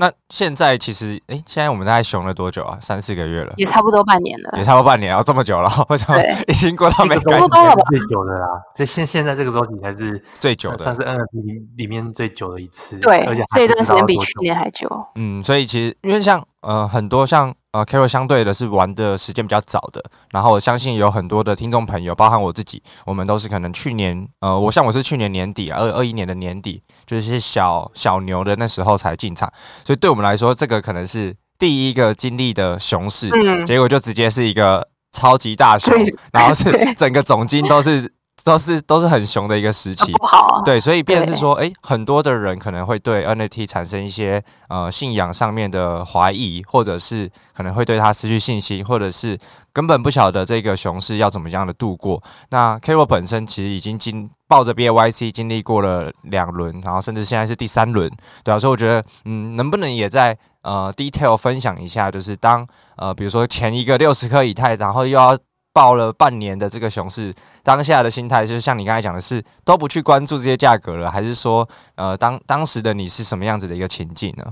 [0.00, 2.78] 那现在其实，哎，现在我们大概熊了多久啊？
[2.80, 7.32] 三四个月了，也差不多半年了，也差不多半年，哦，这么久了， 为什么已经过到没感觉？
[7.34, 7.82] 差不多了吧？
[7.90, 12.98] 最久的啦，这现现在这个周期才是最久的，算是 NFT 里面最久的一次。
[13.00, 14.88] 对，而且这段时间比去年还久。
[15.16, 17.54] 嗯，所以其实因为像呃很多像。
[17.72, 29.52] 呃，Carol 相对的是玩的时间比较早的，然后我相信有很多的听众朋友，包含我自己，我们都是可能去年，呃，我像我是去年年底，二二一年的年底，就是些小小牛的那时候才进场，
[29.84, 35.94] 所以对我们来说，这个可能是第一个经历的熊市，嗯，结果就直接是一个超级大熊，
[36.32, 38.12] 然后是整个总金都是。
[38.44, 40.62] 都是都是很熊的一个时期，不好。
[40.64, 49.38] 对，所以变是说，哎，很多的人可能会对 NFT 产生一些呃信仰上面的怀疑，或者是可能会对他失去信心，或者是
[49.72, 52.22] 根本不晓得这个熊市要怎么样的度过。
[52.50, 58.10] 那 Carol 本身其实已经经抱着 BAYC 经历过了两轮，然后甚至现在是第三轮，
[58.44, 65.38] 对啊，所以我觉得，嗯，能不能也在呃 detail 分享一下，就是当呃比如说前一个六十颗以太，然后又要
[65.72, 74.44] 抱了半年的这个熊市，当下的心态就是像你刚才讲的是都不去关注这些价格了，还是说呃当当时的你是什么样子的一个情境呢？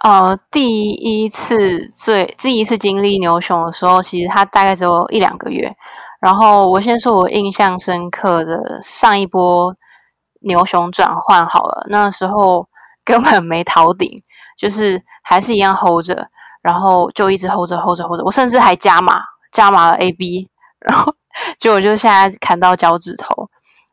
[0.00, 5.72] 呃，第一次最第一次经历牛熊的时候，其实它大概只有一两个月。
[6.20, 9.72] 然后我先说我印象深刻的上一波
[10.40, 12.66] 牛熊转换好了，那时候
[13.04, 14.20] 根本没逃顶，
[14.58, 16.26] 就是还是一样 hold 着，
[16.62, 19.20] 然后就一直 hold 着 hold 着 hold 着，我甚至还加码
[19.52, 20.48] 加码了 AB。
[20.84, 21.14] 然后，
[21.58, 23.48] 结果就现在砍到脚趾头。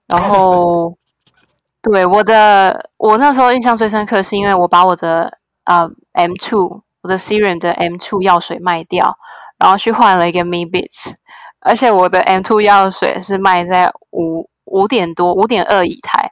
[0.08, 0.95] 然后，
[1.82, 9.17] 对我的，我那时候印象最深刻，是因为我把我的呃 M two，我的 Serum 的 M two 药水卖掉，
[9.58, 11.13] 然后去换了一个 Meebits，
[11.60, 16.32] 而且我的 M two 药水是卖在五五点多，五点二以台，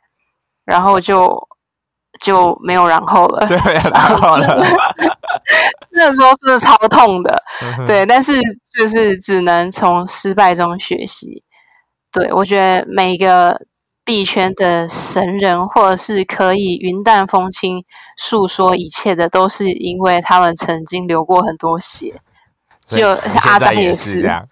[0.65, 1.48] 然后就
[2.20, 3.46] 就没有然后了。
[3.48, 3.58] 对，
[3.92, 4.64] 然后了。
[5.92, 7.44] 那时候真的超痛的，
[7.88, 8.34] 对，但是
[8.78, 11.42] 就是只能从失败中学习。
[12.12, 13.60] 对，我觉得每个
[14.06, 17.84] 币圈的神人，或者是可以云淡风轻
[18.18, 22.14] 诉说一切的，都是因为他们曾经流过很多血。
[22.86, 23.10] 就
[23.44, 24.48] 阿张也是这样。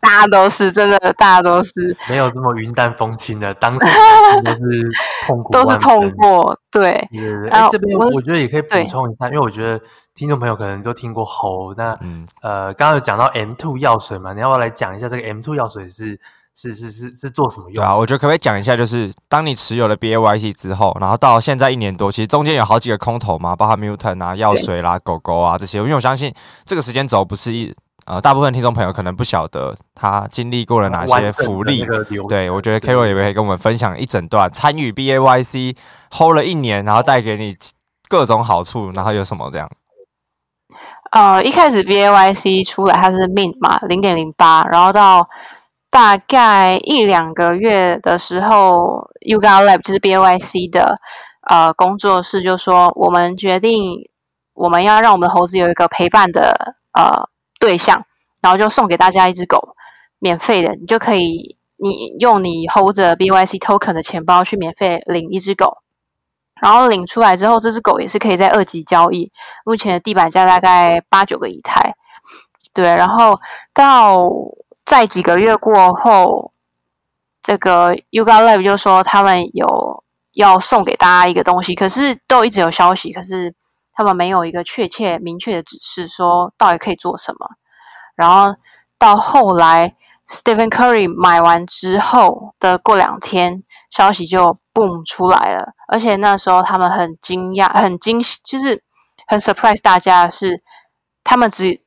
[0.00, 3.86] 大家都是真的，大家都是没有这么云淡风轻的，当时
[4.44, 4.88] 都是
[5.26, 6.58] 痛苦，都是痛过。
[6.70, 7.48] 对，对对对。
[7.50, 9.80] 哎，这边我觉得也可以补充一下，因为我觉得
[10.14, 11.74] 听众朋友可能都听过猴。
[11.76, 16.18] 那、嗯、呃，刚刚有讲到 M two 药水嘛，你要不要来讲一下这个 M two 药水是
[16.54, 17.74] 是是是是做什么用？
[17.74, 26.32] 对啊，我觉得可不可以讲一下，就是当你持有了 BAYT 之后，然后到现在一年多，其实中间有好几个空头嘛，包括 Mutant 啊、药水啦、狗狗啊这些，因为我相信
[26.64, 27.74] 这个时间轴不是一。
[28.06, 31.84] 呃，大部分听众朋友可能不晓得他经历过了哪些福利。
[32.28, 35.76] 对，我觉得 Carol 也可以跟我们分享一整段参与 BAYC
[36.10, 37.56] hold 了一年，然后带给你
[38.08, 39.70] 各种好处，然后有什么这样？
[41.12, 45.28] 呃，一开始 BAYC 出来它是 Mint 嘛，零点零八，然后到
[45.90, 50.96] 大概一两个月的时候，Yuga Lab 就是 BAYC 的
[51.48, 54.08] 呃工作室就说，我们决定
[54.54, 57.29] 我们要让我们的猴子有一个陪伴的呃。
[57.60, 58.04] 对象，
[58.40, 59.76] 然后就送给大家一只狗，
[60.18, 65.78] 免费的，你就可以，你用你 hold 着 BYC token 的钱包去免费领一只狗。
[66.60, 69.32] 然后领出来之后，这只狗也是可以在二级交易，
[69.64, 71.94] 目前的地板价大概八九个以太。
[72.74, 73.40] 对，然后
[73.72, 74.28] 到
[74.84, 76.52] 在几个月过后，
[77.42, 83.54] 这个 UGA Lab 就说他们有要送给大家一个东西，可是都一直有消息，可是
[83.92, 87.46] 他们没有一个确切明确的指示，说到底可以做什么。
[88.16, 88.54] 然后
[88.98, 89.94] 到后来
[90.28, 98.82] ，Stephen Curry 买完之后的过两天，消息就 boom 出来了，而且那时候他们很惊讶、很惊喜，就是
[99.26, 100.62] 很 surprise 大家是，
[101.24, 101.80] 他们只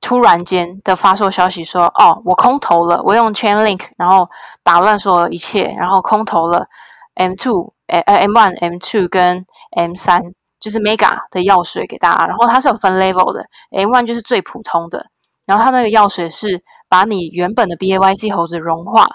[0.00, 4.28] 突然间的发售消息说：“哦，我空投了，我用 Chainlink，然后
[4.62, 6.66] 打乱所有一切，然后空投了
[7.14, 9.44] M two，、呃 M one、M two 跟
[9.76, 12.26] M3，就是 Mega 的药水给大家。
[12.26, 15.06] 然后它是有分 level 的，M one 就是最普通的。”
[15.46, 19.08] 然后它那个药水是把你原本的 BAYC 猴子融化，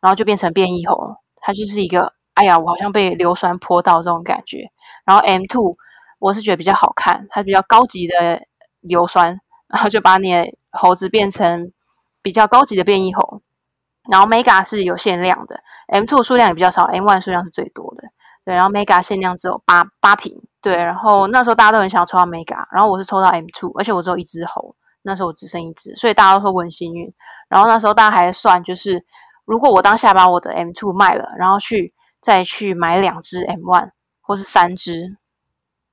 [0.00, 1.16] 然后就变成变异猴。
[1.40, 4.64] 它就是一个，哎呀，我好像被硫酸泼到这种感觉。
[5.04, 5.76] 然后 M two
[6.20, 8.40] 我是觉得比较好看，它比较高级的
[8.82, 11.72] 硫酸，然后就把你的猴子变成
[12.22, 13.42] 比较高级的变异猴。
[14.08, 18.04] 然后 Mega 是有限量的，M two 数量也比较少，M one 数量是最多的。
[18.44, 20.40] 对，然后 Mega 限量只有八八瓶。
[20.62, 24.70] 对，然后那时候大家都很想抽到 Mega，然后我是抽到 m two，而且我只有一只猴。
[25.04, 27.12] 那时候我只剩一只，所以大家都说我很幸运。
[27.48, 29.04] 然后那时候大家还算，就是
[29.44, 35.16] 如果我当下把我的 m two 卖了，然后去再去买两只 m one 或是三只，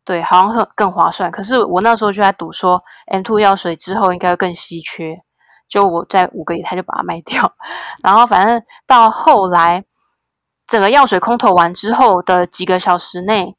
[0.05, 1.31] 对，好像更更划算。
[1.31, 5.17] 可是我那时候就在赌说 m two 药水之后应该会更稀缺，
[5.67, 7.51] 就我在五个以太就把它卖掉。
[8.03, 9.83] 然后反正到后来，
[10.67, 13.55] 整个药水空投完之后的几个小时内，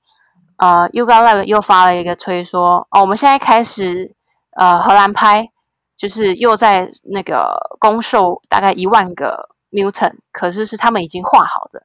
[0.60, 4.14] 呃，Yuga Lab 又发了一个推说，哦，我们现在开始。
[4.56, 5.48] 呃，荷兰拍
[5.96, 11.80] 就是又在那个公售大概一万个 mutant，可是是他们已经画好的，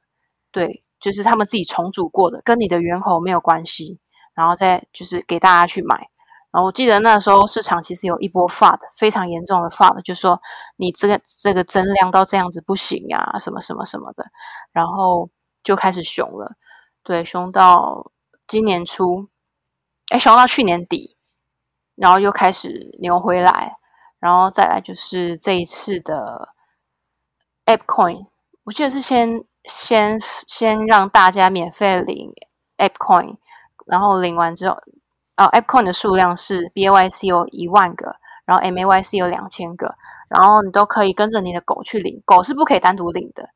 [0.50, 3.98] 对，就是他们自己重组过的，跟你的猿猴没有关系。
[4.34, 5.96] 然后再就是给大家去买。
[6.50, 10.38] 然后我记得那时候市场其实有一波 FUD，非常严重的 FUD，就说
[10.76, 14.24] 你这个这个增量到这样子不行呀，什么什么什么的，
[14.72, 15.30] 然后
[15.62, 16.52] 就开始熊了，
[17.04, 18.10] 对，熊到
[18.46, 19.28] 今年初，
[20.10, 21.14] 哎，熊到去年底。
[21.96, 23.74] 然后又开始牛回来，
[24.18, 26.50] 然后再来就是这一次的
[27.64, 28.26] App Coin
[28.64, 32.30] 我记得是先先先让大家免费领
[32.76, 33.38] App Coin，
[33.86, 34.74] 然后领完之后，
[35.38, 39.94] 哦，App Coin 的数量是 BAYC 有一万个，然后 MAYC 有两千个，
[40.28, 43.48] 然后你都可以跟着你的狗去领，狗是不可以单独领的，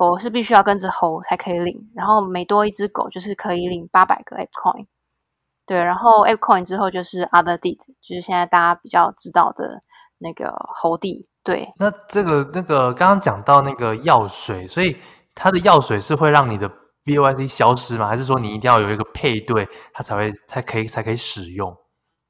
[0.00, 4.86] 狗是必须要跟着猴才可以领，然后每多一只狗就是可以领八百个 App Coin。
[5.66, 9.78] 对，然后 App Coin 之后就是 Other Deed，就是现在大家比较知道的
[10.16, 11.28] 那个猴帝。
[11.44, 14.96] 对，那这个那个刚刚讲到那个药水，所以
[15.34, 16.66] 它的药水是会让你的
[17.04, 18.08] BAYC 消失吗？
[18.08, 21.76] 还是说你一定要有一个配对，它才会才可以才可以使用？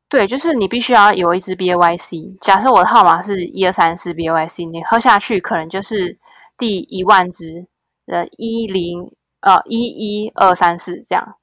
[0.09, 2.37] 对，就是你必须要有一支 BAYC。
[2.41, 6.19] 假设我的号码是一二三四 BAYC，你喝下去可能就是
[6.61, 7.67] 第一万只
[8.07, 11.37] 呃一零呃一一二三四这样。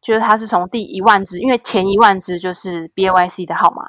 [0.00, 3.84] 就是它是从第一万只，因为前一万只就是 BAYC 的号码，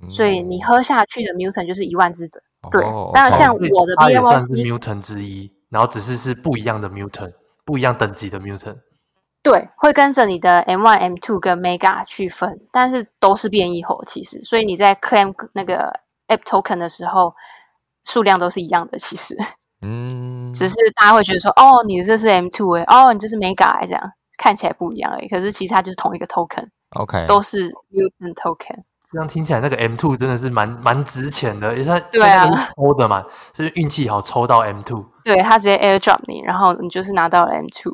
[0.00, 2.40] 嗯、所以你喝下去的 Mutant 就是一万只的。
[2.62, 2.82] 哦、对，
[3.12, 7.34] 当然像我的 BAYC 也算是 Mutant 之一，然后只是是不一样的 Mutant，
[7.66, 8.78] 不一样等级的 Mutant。
[9.42, 15.92] 对，会跟着你的 M one、M two 跟 Mega 去分，但是都是变异猴其实，所以你在 Claim 那个
[16.28, 17.34] App Token 的时候，
[18.04, 19.36] 数量都是一样的其实。
[19.82, 24.02] 嗯，只是大家会觉得说，哦，你这是 M two 哎，哦，你这是 Mega 哎，这样。
[24.38, 28.76] 看起来不一样而已，可是其实它就是同一个 token，OK，都是 mutant token。
[29.12, 35.04] 这样听起来，那个 M two 真的是蛮蛮值钱的，因为它对啊，抽的嘛，就是运气好抽到 M two。
[35.22, 37.92] 对，它直接 airdrop 你，然后你就是拿到了 M2。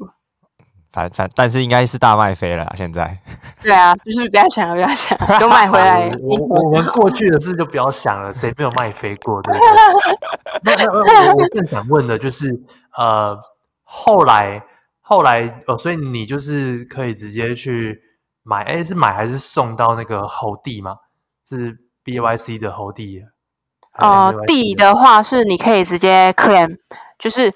[0.93, 3.19] 反反，但是应该是大卖飞了，现在。
[3.63, 6.11] 对啊，就是不要想了，不要想了，都买回来。
[6.23, 9.41] 我我们过去的事就不要想了，谁没有卖飞过？
[9.43, 9.67] 对不对？
[10.63, 12.59] 那那我更想问的就是，
[12.97, 13.39] 呃，
[13.83, 14.63] 后来。
[15.11, 17.99] 后来哦，所以你就是可以直接去
[18.43, 20.97] 买，哎，是买还是送到那个猴地吗？
[21.49, 21.75] 是
[22.05, 23.23] BAYC 的猴地？
[23.99, 26.77] 哦，地的话是你可以直接 claim，
[27.19, 27.51] 就是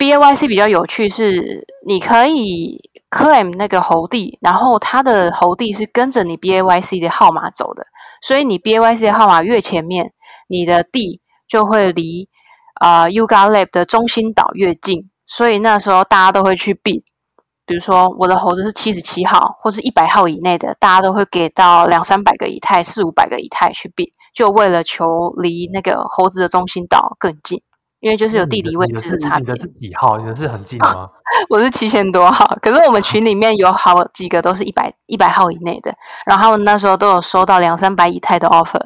[0.00, 7.84] BAYC 比较有趣是你可以 claim 那个猴帝，然后它的猴帝是跟着你 BAYC 的号码走的，
[8.22, 10.10] 所以你 BAYC 的号码越前面，
[10.48, 12.26] 你的地就会离
[12.76, 15.10] 啊、Yuga Lab 的中心岛越近。
[15.26, 17.02] 所以那时候大家都会去 bid，
[17.66, 27.60] 比如说我的猴子是七十七号或是一百号以内的，大家都会给到两三百个以太、四五百个以太去 b 就为了求离那个猴子的中心岛更近。
[28.00, 29.40] 因为就是有地理位置的差别。
[29.40, 30.18] 你的是几号？
[30.18, 31.08] 你的是很近的吗？
[31.48, 35.92] 我是七千多号，可是我们群里面有好几个都是一百一百号以内的，
[36.26, 38.80] 然后他们那时候都有收到两三百以太的 offer。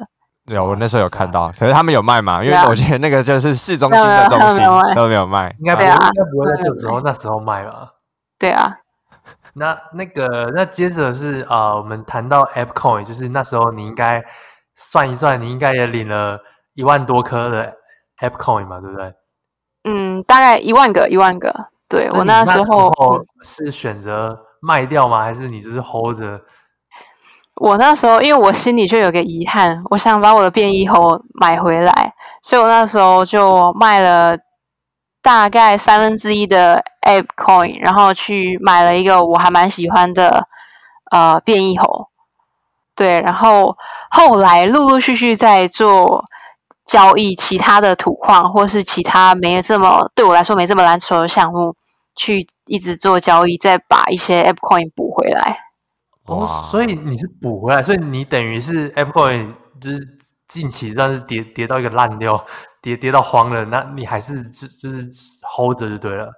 [0.45, 2.43] 有，我那时候有看到，可是他们有卖嘛？
[2.43, 4.63] 因为我觉得那个就是市中心的中心
[4.93, 7.89] 都没有卖，应该不会，应该不会在这时候那时候卖吧？
[8.37, 8.77] 对啊。
[9.57, 14.21] 那那个，那接着是啊、呃，我们谈到 ApeCoin，就是那时候你应该
[14.75, 16.37] 算一算，你应该也领了
[16.73, 17.73] 一万多颗的
[18.19, 19.13] ApeCoin 嘛，对不对？
[19.83, 21.53] 嗯，大概一万个，一万个。
[21.87, 22.91] 对，我那时候
[23.43, 25.23] 是选择卖掉吗？
[25.23, 26.41] 还是你就是 hold 着？
[27.55, 34.37] 我那时候，因为我心里就有个遗憾，我想把我的变异猴买回来，所以我那时候就卖了。
[35.21, 40.47] 大概三分之一的 Ape Coin，然后去买了一个我还蛮喜欢的
[41.09, 42.07] 呃变异猴，
[42.95, 43.75] 对，然后
[44.11, 46.23] 后来陆陆续续在做
[46.85, 51.75] 交易，其他的土矿或是其他没这么对我来说没这么蓝筹的项目，
[52.15, 55.59] 去一直做交易，再把一些 Ape Coin 补回来。
[56.25, 60.07] 哦，所以你是补回来，所以你等于是 Ape Coin 就是
[60.47, 62.45] 近期算是跌跌到一个烂掉。
[62.81, 65.09] 跌跌到慌了，那你还是就就是
[65.41, 66.31] hold 着就对了。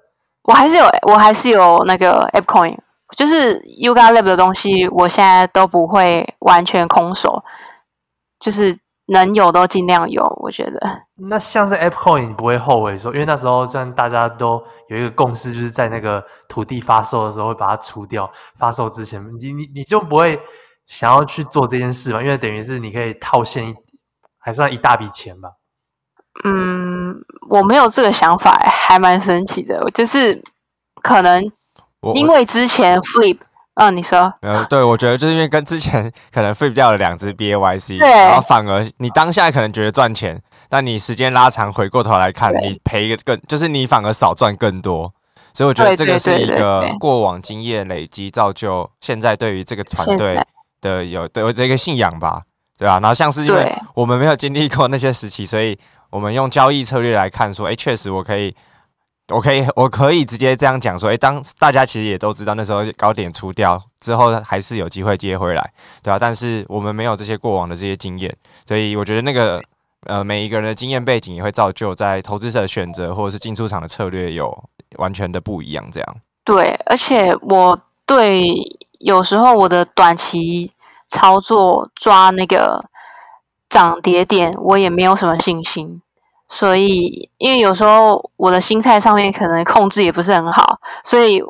[0.43, 2.73] 我还是有，我还是有那个 ApeCoin，
[3.17, 7.43] 就是 Yuga Lab 的东西，我现在都不会完全空手，
[8.39, 8.73] 就是
[9.07, 10.23] 能有都尽量有。
[10.41, 10.79] 我觉得。
[11.15, 20.39] 那像是 ApeCoin，你不会后悔说，因为那时候虽然大家都有一个共识，就是在那个土地发售的时候会把它除掉，发售之前，你你你就不会
[20.85, 22.21] 想要去做这件事嘛？
[22.21, 23.75] 因为等于是你可以套现一，
[24.37, 25.49] 还算一大笔钱吧。
[26.43, 27.15] 嗯，
[27.49, 29.75] 我没有这个想法，还蛮神奇的。
[29.91, 30.39] 就是
[31.01, 31.43] 可能
[32.13, 33.39] 因为之前 flip，
[33.77, 45.13] 嗯，你说，呃，对，我觉得就是因为跟之前可能 flip 掉了两只 BAYC，对然后反而你当下可能觉得赚钱，但你时间拉长，回过头来看，你赔更，就是你反而少赚更多。
[45.53, 50.39] 所以我觉得这个是一个过往经验累积造就现在对于这个团队
[50.81, 52.41] 的有的的一个信仰吧，
[52.77, 52.99] 对吧、啊？
[52.99, 55.77] 然后像是因为我们没有经历过那些时期，所以。
[56.09, 58.55] 我们用交易策略来看，说，哎，确实我可以，
[59.29, 69.61] 我可以，我可以直接这样讲说，哎，当大家其实也都知道那时候高点出掉之后，还是有机会接回来，对啊，但是我们没有这些过往的这些经验，所以我觉得那个
[70.05, 74.63] 呃，每一个人的经验背景也会造就在投资者的选择或者是进出场的策略有
[74.97, 75.85] 完全的不一样。
[75.91, 78.53] 这样对，而且我对
[78.99, 80.71] 有时候我的短期
[81.07, 82.83] 操作抓那个。
[83.69, 86.01] 涨跌点我也没有什么信心，
[86.47, 91.41] 所以因为有时候我的心态上面可能控制也不是很好，所以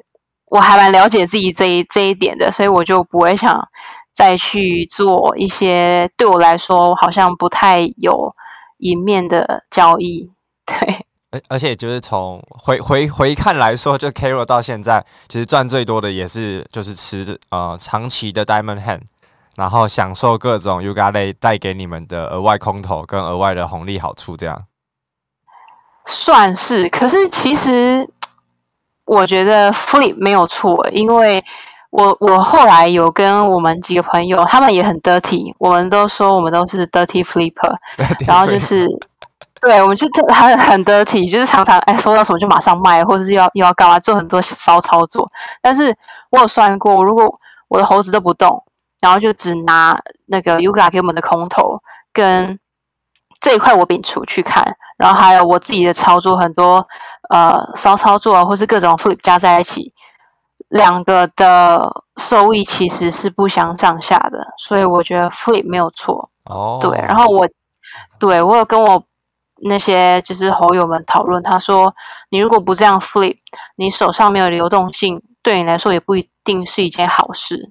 [0.46, 3.68] 我还蛮了解自己这一这一点的，所以我就不会想
[4.14, 8.34] 再去做一些对我来说好像不太有
[8.80, 10.32] 赢面的交易。
[10.66, 19.02] 对，而而且就是从回回回看来说，就 Carol 到现在其实赚最多的也是就是持呃长期的 Diamond Hand。
[19.56, 24.66] 然后享受各种 UGA 类带给你们的额外空投跟额外的红利好处，这样
[26.08, 26.90] 算是。
[26.90, 28.10] 可是其实
[29.06, 31.44] 我觉得 Flip 没有错，因为
[31.92, 37.72] 我我后来有跟我们几个朋友，他们也很 dirty，我们都说我们都是 dirty flipper，
[38.26, 38.88] 然后就是
[39.62, 45.28] 对，我们就很很 dirty，就是常常哎收到什么就马上卖，或者是要又要干嘛做很多骚操作。
[45.62, 45.96] 但是
[46.32, 47.32] 我有算过，如果
[47.68, 48.64] 我的猴子都不动。
[49.00, 49.96] 然后就只拿
[50.26, 51.78] 那个 Yuga 给我们的空投
[52.12, 52.60] 跟
[53.40, 54.66] 这一块我摒除去看，
[54.98, 56.86] 然后还有我自己的操作，很多
[57.30, 59.92] 呃骚操作啊，或是各种 flip 加在一起，
[60.70, 66.30] 两个的收益其实是不相上下的，所以我觉得 flip 没有错。
[66.46, 67.48] 哦，对，然后我
[68.20, 69.04] 对我有跟我
[69.62, 71.94] 那些就是猴友们讨论，他说
[72.30, 73.36] 你如果不这样 flip，
[73.76, 77.70] 你手上没有流动性，对你来说也不一定是一件好事。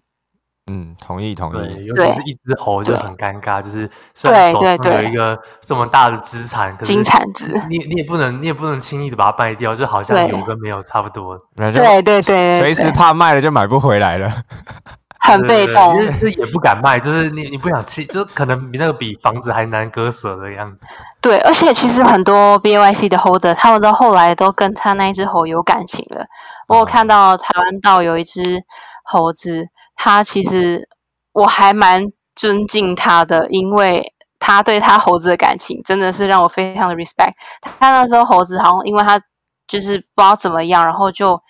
[0.68, 1.84] 嗯，同意同意。
[1.84, 11.38] 尤其是一只猴就很尴尬，就是虽然手上有一个这么大的资产，金产值，你你也不能你也不能轻易的把它卖掉，就好像有跟没有差不多。
[11.54, 14.28] 对对对，随时怕卖了就买不回来了，
[15.22, 20.84] 很被动，就是也不敢卖，就是你你不想弃，就可能比那个比房子还难割舍的样子。
[21.20, 26.26] 对，而且其实很多 BAYC 的 holder，他们都后来都跟他那一只猴有感情了。
[26.66, 28.64] 我有看到台湾道有一只
[29.04, 29.68] 猴子。
[29.96, 30.88] 他其实
[31.32, 37.32] 我还蛮尊敬他的，因为他对他猴子的感情真的是让我非常的 respect。
[37.60, 39.20] 他那时候猴子好像因为他
[39.66, 41.40] 就是不知道怎么样，然后就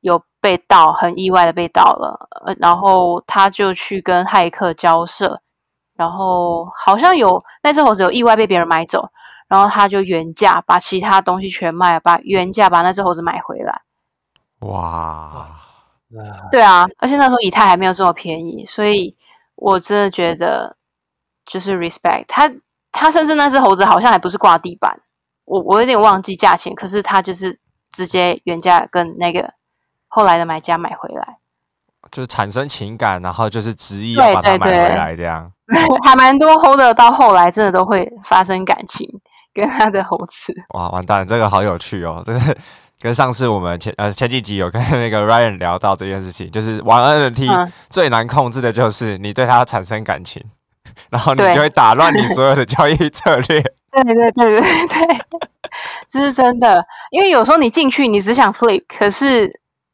[0.00, 2.28] 有被盗，很意外的被盗了，
[2.58, 5.36] 然后他就去跟骇客交涉，
[5.94, 9.00] 然后好像有那只猴子有意外被别人买走，
[9.46, 13.82] 然后他就原价把其他东西全卖了，把原价把那只猴子买回来。
[14.60, 15.46] 哇，
[16.50, 19.16] 对啊，而且那时候以太还没有这么便宜，所以
[19.54, 20.76] 我真的觉得
[21.46, 22.50] 就是 respect 他，
[22.90, 25.00] 他甚至那只猴子好像还不是挂地板，
[25.44, 27.58] 我我有点忘记价钱，可是他就是
[27.92, 29.52] 直接原价跟那个
[30.08, 31.38] 后来的买家买回来，
[32.10, 39.08] 就是产生情感，然后就是执意要把它买回来这样，对对对还蛮多 hold 到后来真的都会发生感情
[39.54, 40.52] 跟他的猴子。
[40.74, 42.56] 哇，完蛋，这个好有趣哦，这个。
[43.00, 50.42] 跟上次我们前呃前几集有跟那个 Ryan 聊到这件事情，就是玩 NFT 最难控制的就是你对它产生感情，
[50.84, 53.62] 嗯、 然后你就会打乱你所有的交易策略。
[53.92, 55.20] 对对对对对对，
[56.08, 56.84] 这 是真的。
[57.10, 59.50] 因为有时候你进去你只想 flip，可是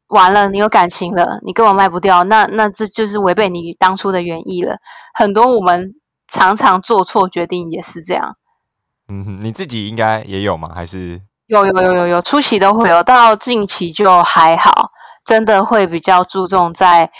[0.08, 4.76] 完了你有感情了，你根本卖不掉，那那这就是违背你当初的原意了。
[5.14, 5.94] 很多我们
[6.26, 8.36] 常常做错决定也是这样。
[9.08, 10.72] 嗯哼，你自己应该也有吗？
[10.74, 11.20] 还是？
[11.46, 14.90] 有有有有有，初期都会有，到近期就还好，
[15.24, 17.10] 真的会比较注重在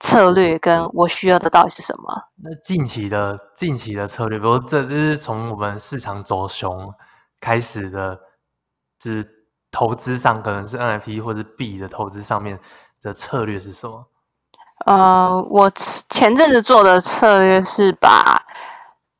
[0.00, 2.22] 策略跟我需要的到底是什么。
[2.42, 6.92] 那近期的近期的策略，比如这就是从我们市场走熊
[7.40, 8.18] 开始的，
[8.98, 9.24] 就是
[9.70, 12.58] 投资上可能是 NFT 或者币的投资上面
[13.00, 14.06] 的策略是什么？
[14.86, 15.70] 呃，我
[16.08, 18.44] 前阵子做的策略是把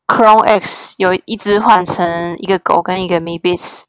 [0.08, 3.82] Chrome X 有一只换成一个狗跟一个 Meebits。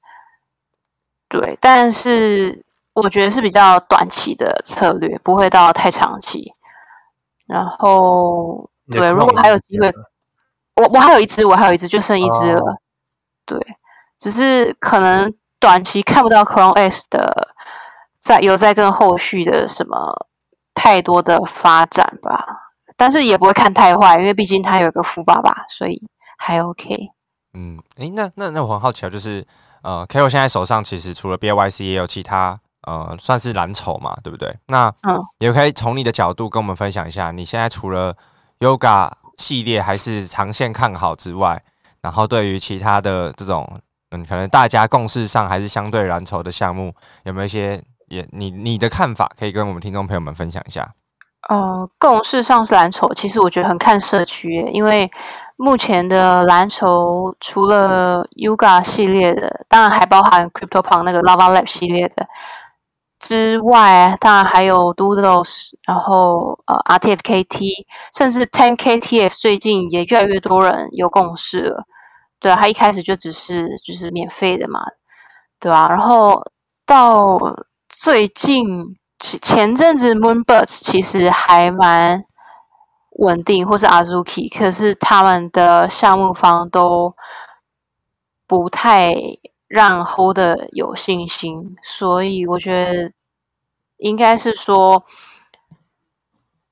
[1.30, 6.52] 对，但是我觉得是比较短期的策略，不会到太长期。
[7.46, 9.94] 然后，对，如果还有机会，
[10.76, 12.60] 我我还有一只，我还有一只，就剩一只了。
[12.60, 12.76] 哦、
[13.46, 13.60] 对，
[14.18, 17.50] 只是可能短期看不到 Clone X 的
[18.20, 20.28] 在有在跟后续的什么
[20.74, 22.74] 太多的发展吧。
[22.98, 25.96] 但是也不会看太坏，因为毕竟他有一个富爸爸，所以
[26.40, 27.12] 还 OK。
[27.54, 29.46] 嗯，诶，那那那我很好奇啊，就是。
[29.82, 34.56] 呃，Carol 现在手上其实除了 BAYC 也有其他呃，算是蓝筹嘛，对不对？
[34.68, 38.16] 那嗯，也可以从你的角度跟我们分享一下，你现在除了
[38.60, 41.62] Yoga 系列还是长线看好之外，
[42.02, 43.80] 然后对于其他的这种
[44.12, 50.90] 嗯，可能大家共识上还是相对蓝筹的项目，有没有一些也你你的看法可以跟我们听众朋友们分享一下？
[51.48, 55.10] 呃，共识上是蓝筹，其实我觉得很看社区，因为。
[55.62, 62.26] 目前的蓝筹除了 Yuga 系列的，当然还包含 CryptoPunk 那个 Lava Lab 系列的
[63.20, 67.86] 之外，当然还有 Doodles，然后呃 RTFKT，
[68.16, 71.84] 甚至 Tenktf，最近也越来越多人有共识了。
[72.40, 74.80] 对啊，他一开始就只是就是免费的嘛，
[75.60, 76.42] 对啊，然后
[76.86, 77.38] 到
[77.90, 82.24] 最近前前阵子 Moonbirds 其实还蛮。
[83.20, 87.14] 稳定或是 Azuki，可是他们的项目方都
[88.48, 89.14] 不太
[89.68, 93.12] 让 Holder 有信心，所以我觉得
[93.98, 95.04] 应该是说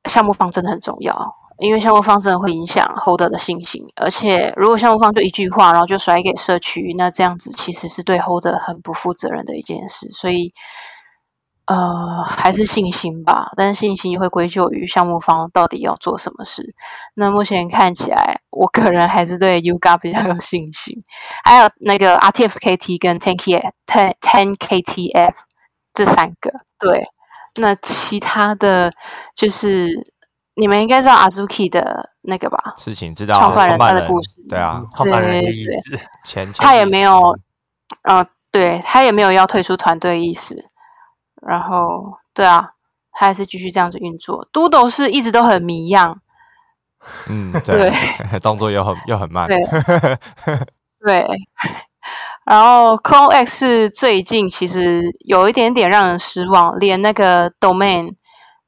[0.06, 1.14] 项目方真的很重要，
[1.60, 10.54] 因为项目方真的会影响 Holder 的信心，而且如果项目方就一句话，然后就甩给社区，那这样子其实是对 Holder 很不负责任的一件事，所以。
[11.68, 16.64] 呃，还是信心吧，但是信心也会归咎于项目方到底要做什么事。
[17.14, 20.96] 那目前看起来，我个人还是对 Yuga 比较有信心。
[21.44, 25.34] 还有那个 RTFKT 跟 Ten K Ten Ten KTF
[25.94, 27.06] 这三个，对。
[27.60, 28.94] 那其他的
[29.36, 29.90] 就是
[30.56, 32.76] 你们应该知道 Azuki 的那个吧？
[32.78, 37.38] 事情知道，创办人他的故事，对啊，对对对，前他也没有，
[38.04, 40.56] 呃，对他也没有要退出团队意思。
[41.48, 42.74] 然后，对啊，
[43.14, 44.46] 他还是继续这样子运作。
[44.52, 46.20] Doodle 是一直都很迷样，
[47.30, 47.90] 嗯， 对，
[48.30, 49.58] 对动作又很又很慢，对，
[51.00, 51.28] 对。
[52.46, 58.16] 然后 Clone X 是最近其实有一点点让人失望，连那个 Domain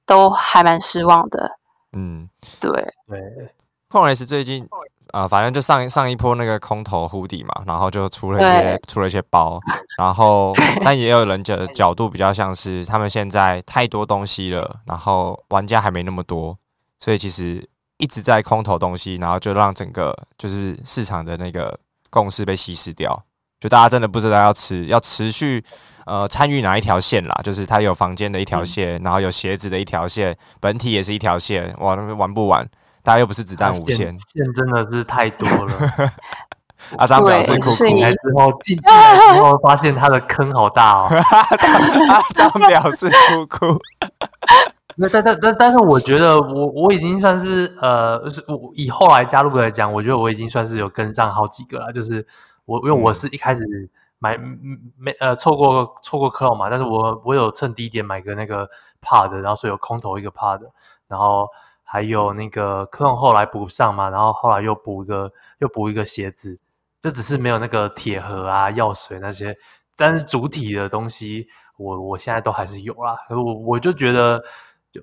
[0.05, 1.57] 都还蛮失望的。
[1.93, 2.71] 嗯，对
[3.07, 3.53] 对
[3.89, 4.67] ，Clone X 最近。
[5.11, 9.59] 啊、呃，反正就上一上一波那个空头护底嘛，然后就出了一些出了一些包，
[9.97, 10.53] 然后
[10.83, 16.57] 但也有人角角度比较像是他们现在太多东西了，然后玩家还没那么多，
[16.99, 21.77] 所以其实一直在空投东西，然后就让整个就是市场的那个
[22.09, 23.23] 共识被稀释掉，
[23.59, 25.63] 就大家真的不知道要持要持续
[26.05, 32.47] 呃参与哪一条线啦，就是它有房间的一条线，嗯、然后有鞋子的一条线，本体也是一条线，哇，那玩不
[33.09, 33.15] 玩？
[33.15, 35.73] 他又不是子弹无限，线真的是太多了。
[36.97, 41.09] 阿张表示哭哭，进来之后进 进来之后发现他的坑好大哦。
[41.11, 43.77] 阿张表示哭哭。
[44.95, 51.91] 那但但但但是我觉得我我已经算是呃，我以后来加入来讲，我觉得我已经算是有跟上好几个了。
[51.91, 52.25] 就是
[52.65, 53.63] 我因为我是一开始
[54.17, 54.37] 买
[54.97, 58.69] 没呃错过错过 Clone 嘛，但是我我有趁低点买个那个
[59.01, 60.61] Pod，然后所以有空投一个 Pod，
[61.07, 61.47] 然后
[61.89, 66.59] 还有那个克隆后来补上嘛，然后后来又补一个又补一个鞋子，
[67.01, 69.57] 就只是没有那个铁盒啊药水那些，
[69.95, 74.43] 但是主体的东西我我现在都还是有啦，我我就觉得
[74.91, 75.01] 就。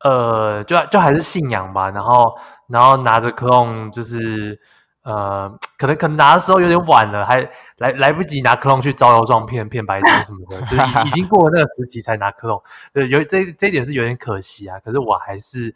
[0.00, 2.36] 呃，就就还是信仰吧，然后
[2.68, 4.60] 然后拿着克隆就是
[5.02, 5.48] 呃，
[5.78, 7.40] 可能可能拿的时候有点晚了，还
[7.78, 10.76] 来来不及拿克隆去招摇撞骗骗白痴什么的，就
[11.08, 12.62] 已经过了那个时期才拿克隆
[12.92, 14.78] 对，有这这一点是有点可惜啊。
[14.80, 15.74] 可是我还是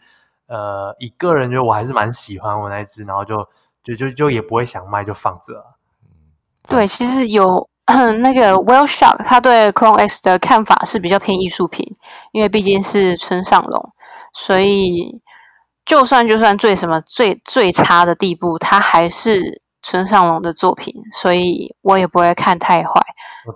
[0.49, 3.37] 呃，以个人觉得我还是蛮喜欢我那一只，然后就
[3.85, 5.65] 就就就也不会想卖，就放着。
[6.67, 7.69] 对，其实有
[8.21, 11.97] 那个 Well Shock，他对 Clone X 的看法是比较偏艺术品，
[12.33, 13.93] 因为毕竟是村上隆。
[14.35, 15.23] 所以，
[15.87, 23.03] 就算就算最什么最最差的地步，它还是村上隆的作品，所以我也不会看太坏。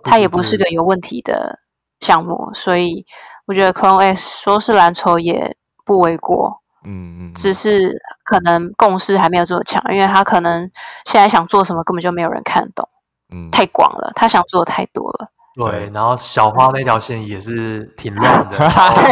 [0.03, 1.59] 它也不是个有问题的
[2.01, 3.05] 项目，所以
[3.47, 6.62] 我觉得 Clone X 说是蓝筹也不为过。
[6.85, 7.93] 嗯嗯，只是
[8.25, 10.69] 可能共识还没有这么强，因为他可能
[11.05, 12.89] 现在想做什么根本就没有人看懂。
[13.35, 15.27] 嗯，太广了，他想做的太多了。
[15.55, 18.57] 对，然后小花那条线也是挺乱的，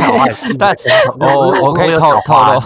[0.59, 0.75] 但
[1.19, 2.61] 我我可以透透露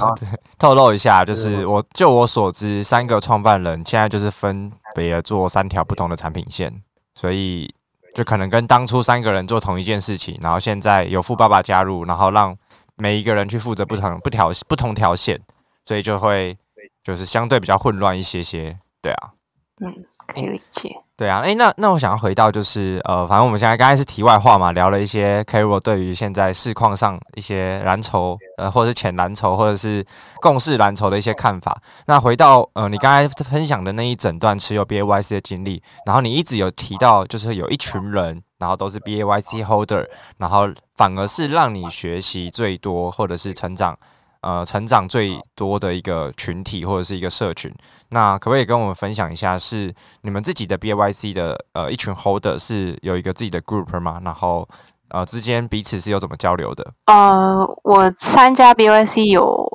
[0.57, 6.73] 透露一下，就是我就我所知，三个创办人现在就是分别做三条不同的产品线，
[7.17, 7.69] 所以
[8.15, 12.57] 就可能跟当初三个人做同一件事情，然后现在有富爸爸加入，然后让
[12.97, 15.41] 每一个人去负责不同不条不同条线，
[15.85, 16.57] 所以就会
[17.03, 19.33] 就是相对比较混乱一些些，对啊，
[19.81, 20.97] 嗯，可以理解。
[21.17, 30.05] 对啊，诶，那那我想要回到就是呃，反正我们现在刚才是题外话嘛，聊了一些 Carol 对于现在市况上一些蓝筹呃，或者是浅蓝筹，或者是
[30.41, 31.81] 共识蓝筹的一些看法。
[32.07, 40.05] 那回到呃，你刚才分享的那一整段持有 BAYC 的经历，然后你一直有提到就是有一群人，然后都是 BAYC holder，
[40.39, 43.97] 然后反而是让你学习最多或者是成长。
[44.45, 47.75] 呃，成长最多的一个群体或者是一个社群，
[48.11, 49.91] 那可不可以跟我们分享一下，是
[50.21, 54.21] 你们自己的 BAYC 的呃一群 holder 是有一个自己的 group 吗？
[54.23, 54.69] 然后
[55.09, 56.93] 呃之间彼此是有怎么交流的？
[57.07, 59.67] 呃，我参加 BAYC 有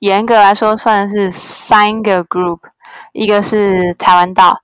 [0.00, 2.58] 严格来说算是三个 group，
[3.14, 4.60] 一个是台湾道，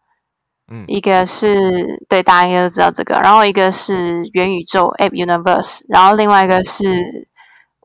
[0.71, 7.27] 嗯，一个是对大家应该都知道这个，然后一个是元宇宙 App Universe，然后另外一个是。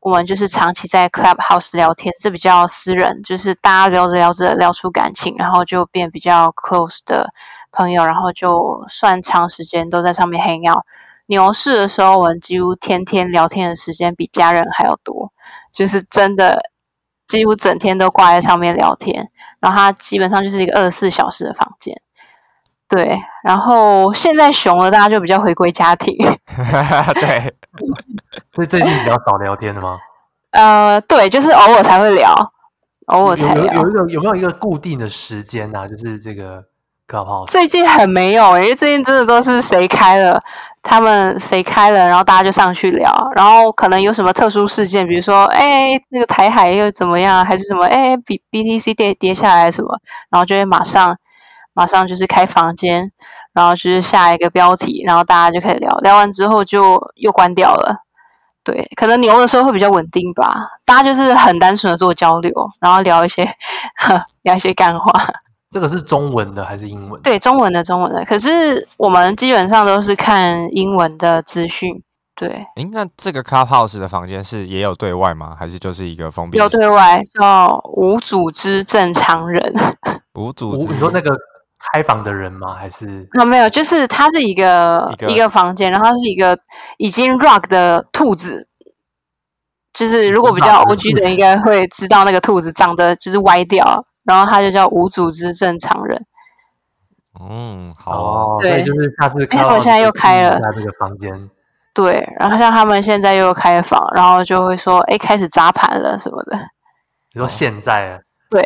[0.01, 7.29] 我们就是长期在 Clubhouse 聊天，这比较私人，就是大家聊着聊着聊出感情，然后就变比较 close 的
[7.71, 10.83] 朋友，然后就算长时间都在上面 hang out。
[11.27, 15.31] 牛市的时候，我们几乎天天聊天的时间比家人还要多，
[15.71, 16.59] 就是真的
[17.27, 19.29] 几乎整天都挂在上面聊天。
[19.59, 21.95] 然后它基本上就是一个二十四小时的房间。
[22.89, 26.17] 对，然后现在熊了，大家就比较回归家庭。
[27.13, 27.53] 对。
[28.49, 29.97] 所以最近比较少聊天的吗？
[30.51, 32.35] 呃，对，就是偶尔才会聊，
[33.07, 33.73] 偶尔才聊。
[33.73, 35.87] 有有一个有没有一个固定的时间啊？
[35.87, 36.61] 就是这个
[37.07, 37.47] Clubhouse。
[37.47, 40.41] 最近很没有，因为最近真的都是谁开了，
[40.83, 49.97] 他们谁开了，然后大家就上去聊，然后可能有什么特殊事件，比如说，哎，那个台海又怎么样，还是什么，哎，B BTC 跌跌下来什么，
[50.29, 51.17] 然后就会马上
[51.73, 53.09] 马上就是开房间，
[53.53, 57.95] 然后就是下一个标题，然后大家就可以聊，聊完之后就又关掉了。
[58.63, 60.55] 对，可能牛的时候会比较稳定吧。
[60.85, 63.43] 大家就是很单纯的做交流，然后聊一些
[64.43, 65.27] 聊一些干话。
[65.71, 67.19] 这个是中文的还是英文？
[67.21, 68.23] 对，中文的中文的。
[68.23, 72.03] 可是我们基本上都是看英文的资讯。
[72.35, 75.55] 对，诶，那这个 Clubhouse 的房间是也有对外吗？
[75.59, 76.57] 还是就是一个封闭？
[76.57, 79.73] 有对外，叫无组织正常人。
[80.35, 80.85] 无组织？
[80.85, 81.31] 你说那个？
[81.93, 82.75] 开房的人吗？
[82.75, 83.27] 还是？
[83.39, 86.57] 啊，没有，就是它是一个一个，房间，然后它是一个
[86.97, 88.67] 已经 rock 的兔子，
[89.93, 96.25] 就是如果比较 OG 的人应该会知道那个兔子长得就是歪掉，然后它就叫无组织正常人。
[97.39, 99.63] 嗯，好，对，就是他是开。
[99.63, 101.49] 我现在又开了他这个房间。
[101.93, 106.57] 对，然后像他们现在又开房，然后就会说，哎，开始砸盘了什么的。
[107.33, 108.19] 你说现在啊？
[108.51, 108.61] 对，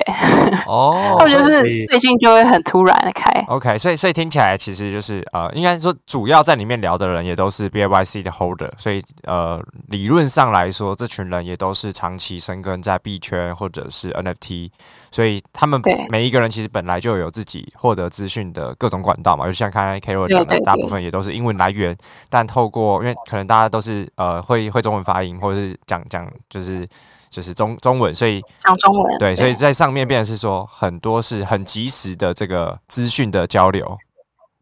[0.66, 3.30] 哦， 或者是最近就会很突然的开。
[3.48, 14.72] OK，所以所以听起来其实就是呃，应该说主要在里面聊的人也都是 BAYC 的 Holder，所以呃，理论上来说，这群人也都是长期生根在币圈或者是 NFT，
[15.12, 15.80] 所以他们
[16.10, 21.96] 每一个人其实本来就有自己获得资讯的各种管道嘛，就像刚才 Carol 讲的，大部分也都是英文来源，
[22.28, 26.88] 但透过因为可能大家都是呃会会中文发音，或者是讲讲就是。
[27.30, 33.98] 就是中中文，所以讲中文对，所以在上面变成是说很多是很及时的这个资讯的交流，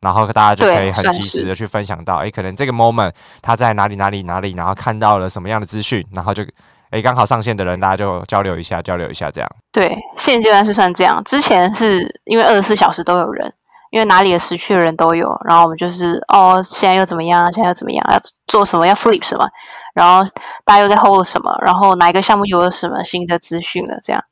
[0.02, 3.12] 然后大家就可以很及时的去分享到，哎，可能这个 moment
[3.42, 6.44] 他在哪里哪里哪里，然后看到了什么样的资讯，然后就
[6.90, 9.50] 哎刚好上线的人，大家就交流一下，交流一下这样。
[9.72, 13.54] 对，现阶段是算这样，之前是因为二十四小时都有人。
[13.92, 17.46] 因为哪里的时区的人都有，然后我们就是哦，现在又怎么样？
[17.54, 18.04] 现在又怎么样？
[18.12, 18.88] 要做什么？
[18.88, 19.48] 要 flip 什么？
[19.94, 20.30] 然后
[20.66, 21.56] 大家又在 hold 什么？
[21.62, 24.00] 然后哪一个项目又有什么新的资讯了？
[24.04, 24.24] 这样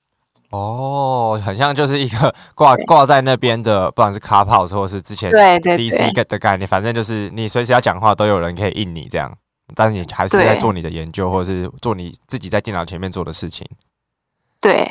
[0.50, 9.32] 哦，很像就是一个 挂挂在那边的，不管是 Clubhouse 或是之前对对 DC 的概念，反正就是你随时要讲话都有人可以应你这样，
[9.76, 13.66] 但是你还是在做你的研究，或者是做你自己在电脑前面做的事情。
[14.60, 14.86] 对。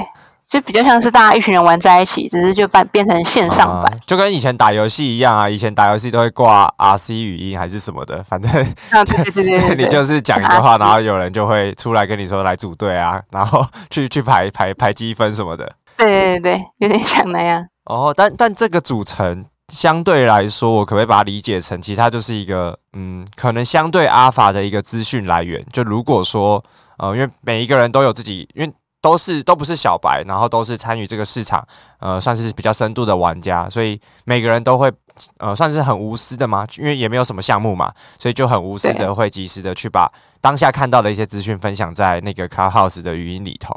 [0.50, 5.48] 就比较像是大家一群人玩在一起，只是就变变成线上版，啊，就跟以前打游戏一样啊。
[5.48, 8.50] 以前打游戏都会挂 RC 语音还是什么的，反正
[8.90, 15.72] 啊，对对对 你就是讲一个话，然后有人就会出来跟你说来组队啊，然后 去去排排排积分什么的。
[15.96, 17.64] 对对对，有点像那样。
[17.84, 25.64] 哦，但但这个组成相对来说，我可不可以把它理解成，其实它就是一个嗯，可能相对 Alpha 的一个资讯来源。
[25.72, 26.60] 就如果说
[26.98, 28.72] 呃，因为每一个人都有自己，因为
[29.02, 31.66] 都是都不是小白，然后都是参与这个市场，
[32.00, 34.92] 呃，算是比较深度的玩家，所以每个人都会，
[35.38, 43.74] 呃，算是很无私的嘛，因为也没有什么项目嘛，所以就很无私的会及时的去把当下看到的一些资讯分享在那个 Clubhouse 的语音里头。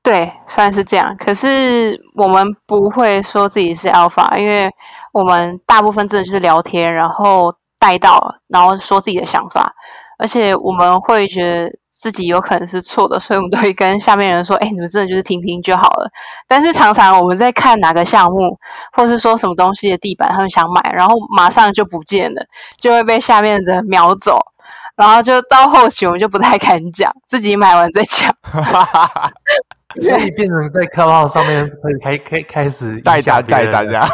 [0.00, 1.16] 对，算是这样。
[1.18, 4.70] 可是我们不会说自己是 Alpha，因为
[5.12, 9.72] 我们大部分真的就是聊天，然后带到，然后说自己的想法，
[10.18, 11.76] 而且我们会觉得。
[11.98, 16.08] 自己有可能是错的，所以我们都会跟下面人说：“哎，你们真的就是听听就好了。”
[16.46, 18.56] 但是常常我们在看哪个项目，
[18.92, 22.46] 或是说什么东西的地板，他们想买，然后马上就不见了，
[22.78, 24.38] 就会被下面的秒走，
[24.94, 28.32] 然后就到后期我们就不太敢讲，自己买完再讲。
[30.02, 34.06] 所以变成在 Clubhouse 上面可以开开开始带单带单这样。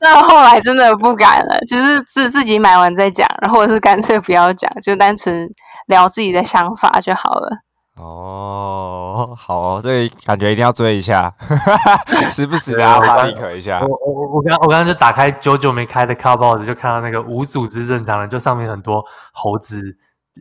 [0.00, 5.48] 那 后来真的不敢了，就是自自己买完再讲，然后或者是干脆不要讲，就单纯。
[5.86, 7.48] 聊自己的想法就好了。
[7.96, 11.34] 哦，好哦，这个感觉一定要追一下，
[12.30, 13.80] 时不时的要发立可一下。
[13.80, 19.82] 我我我刚我刚刚就打开久久没开的 Clubhouse，就看到那个无组织正常人，就上面很多猴子，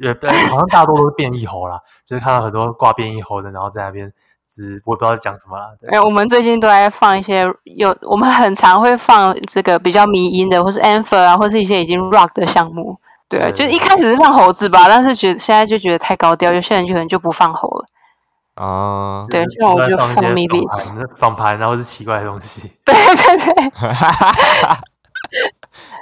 [0.02, 0.14] 呃，
[0.50, 4.12] 好像大多都是变异猴啦，就是看到很多挂变异猴的，然后在那边，
[4.48, 5.66] 是我不知道讲什么啦。
[5.88, 12.98] 哎、欸，我们最近都在放一些有，我们很常会放这个比较迷音的，或是 Ampher 啊，或是一些已经 Rock 的项目。
[13.28, 17.86] 对，就一开始是放猴子吧，但是觉得现在就觉得太高调，有些人就可能就不放猴了。
[18.56, 20.66] 啊，对，像我就放 maybe
[21.18, 22.72] 放盘，然后是奇怪的东西。
[22.84, 23.72] 对 对对。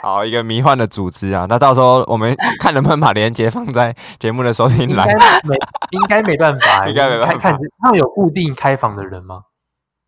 [0.07, 2.33] 好，一个迷幻的组织啊，那到时候我们
[2.63, 5.05] 看能不能把链接放在节目的收听栏。
[5.43, 5.55] 没，
[5.91, 7.33] 应该没办法，应该没办法。
[7.33, 9.41] 看看他们有固定开房的人吗？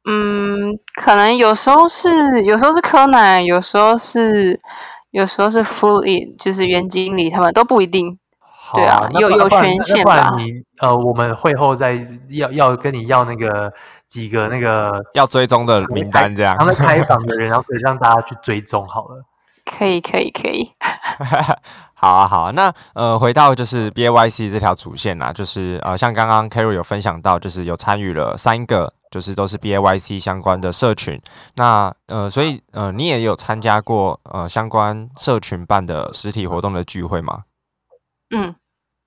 [0.10, 4.60] 嗯，可能有时候是，有时候是柯南，有时候是。
[5.12, 8.16] 有时候是 fluid，就是原经理，他们都不一定。
[8.76, 10.36] 对啊，有有权限吧？
[10.38, 13.74] 你呃，我们会后再要要跟你要那个
[14.08, 19.26] 几个那个要追踪的名单，这样他们开房的人，然后可以让大家去追踪好了。
[19.78, 20.72] 可以，可以，可以。
[21.94, 22.52] 好啊，好啊。
[22.52, 28.94] 那呃，回到就是 BAYC 这条主线啊，就是呃，像刚刚 Carol 有分享到，就是有参与了三个。
[29.12, 31.20] 就是都是 B A Y C 相关的社群，
[31.56, 37.40] 那呃，所以呃，你也有参加过呃相关社群办的实体活动的聚会吗？
[38.30, 38.54] 嗯，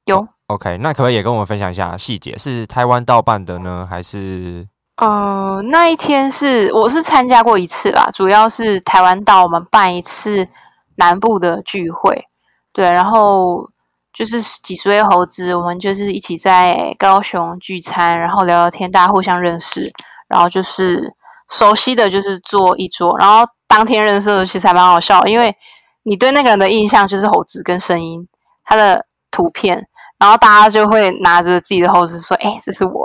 [0.07, 0.19] 有。
[0.19, 2.37] 哦、OK，那可不可以也跟我们分享一下细节？
[2.37, 4.67] 是台湾道办的呢，还是？
[5.03, 10.47] 呃，那一天是我是参加过一次啦，主要是台湾岛我们办一次
[10.95, 12.25] 南部的聚会，
[12.73, 13.69] 对，然后。
[14.15, 19.91] 就是几十位猴子，我们就是一起在高雄聚餐，然后聊聊天，大家互相认识，
[20.29, 21.11] 然后就是
[21.49, 25.57] 熟悉的就是坐一桌，然后当天认识的其实还蛮好笑，因为
[26.03, 28.29] 你对那个人的印象就是猴子跟声音，
[28.65, 29.83] 他的图片，
[30.19, 33.03] 然后大家就会拿着自己的猴子说：“哎，这是我。”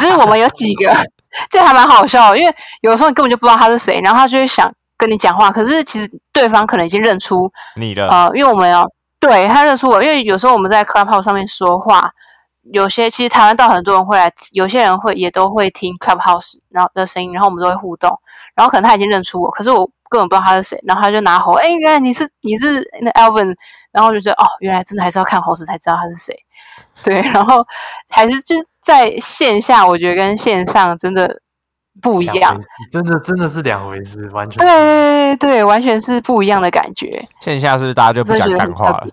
[0.00, 0.90] 只是我们有几个，
[1.48, 8.86] 这还蛮好笑，因为有时候你根本就不知道他是谁，然后他就会想跟你讲话，可是其实对方可能已经认出你的，呃，因为我们要。
[9.22, 12.10] 对，他认出我，因为有时候我们在 Clubhouse 上面说话，
[12.72, 18.18] 有些其实台湾到很多人会来，有些人会也都会听 Clubhouse 然后的声音，然后我们都会互动，
[18.54, 23.54] 然后可能他已经认出我，可是我根本不知道他是谁，然后他就拿猴，哎，原来你是你是那 Alvin，
[23.92, 26.34] 然后就觉得哦，原来真的还是要看猴子才知道他是谁，
[27.02, 27.64] 对，然后
[28.08, 31.40] 还是就是在线下，我觉得跟线上真的
[32.00, 32.58] 不一样，
[32.90, 37.08] 真的真的是两回事，完全对对，完全是不一样的感觉。
[37.40, 39.06] 线下是不是大家就不讲干话了？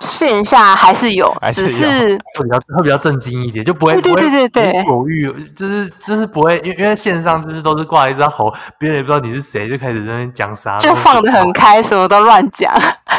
[0.00, 12.72] 线下还是有，还是有只是会比较会比较震惊一点，就不会对对对对对犹豫，就是就是不会，因为因为线上就是都是挂一张猴，别人也不知道你是谁，就开始在那边讲啥，就放得很开，什么都乱讲。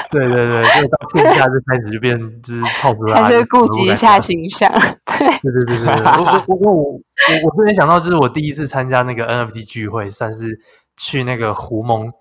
[0.10, 4.70] 对对对，就到线下就开始就变就是操出来，还是顾及一下形象。
[5.06, 7.00] 对对对对对对，我我我我我
[7.44, 10.60] 我突然想到，就是我第一次参加那个 NFT 聚会，算是
[10.98, 12.12] 去那个胡蒙。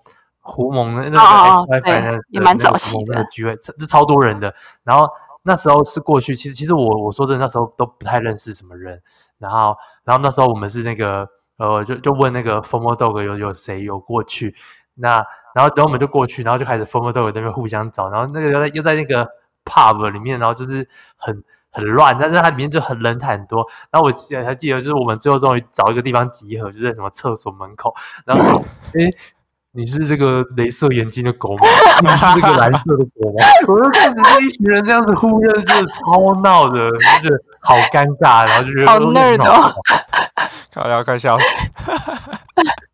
[0.41, 4.53] 胡蒙的那个 XYZ 的也蛮早期的聚会，就超多人的。
[4.83, 5.07] 然后
[5.43, 9.01] 那时候是过去，其实其实我我说真的，那时候都不太认识什么人。
[9.37, 11.27] 然后然后那时候我们是那个
[11.57, 14.55] 呃，就就问那个 FOMO Dog 有有谁有过去？
[14.95, 15.23] 那
[15.53, 18.09] 然后等我们就过去，然后就开始 FOMO Dog 那边互相找。
[18.09, 19.27] 然后那个又在又在那个
[19.63, 20.87] pub 里面，然后就是
[21.17, 23.65] 很很乱，但是它里面就很人很多。
[23.91, 27.93] 然后我记得还记得，就是我们最后终于找一个地方集合，就在什么厕所门口。
[28.25, 28.63] 然后
[28.93, 29.15] 诶。
[29.73, 31.65] 你是这个镭射眼睛的狗吗？
[32.03, 33.45] 你是这个蓝色的狗吗？
[33.67, 39.73] 我就开始这一群人这样子互认，就是超闹的，就觉得好尴尬，然后就觉得好 nerd 哦，
[40.73, 41.69] 快要快笑死。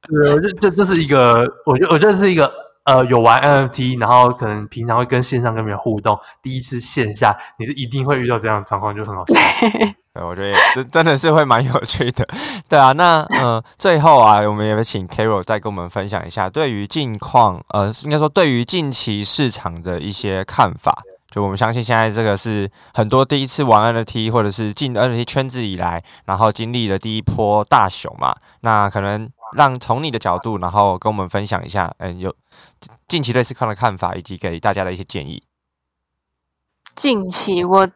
[0.08, 2.52] 对，我就就就是一个，我觉得我觉得是一个
[2.88, 9.36] 呃，有玩 NFT，然后可能平常会跟线上跟别人互动，第一次线下你是一定会遇到这样的状况，就很好笑。
[10.26, 12.26] 我觉得真真的是会蛮有趣的，
[12.68, 12.92] 对啊。
[12.94, 21.04] 那呃，最后啊，我们也请 Carol 再跟我们分享一下对于近况，呃，应该说对于近期市场的一些看法。
[21.30, 28.34] 就我们相信现在这个是很多第一次玩 NFT 或者是进 NFT 圈子以来，然后经历了第一波大熊嘛。
[28.62, 32.34] 那可能让从你的角度，然后跟我们分享一下，嗯，有
[33.08, 35.44] 近期对市况的看法，以及给大家的一些建议。
[36.96, 37.88] 近期我。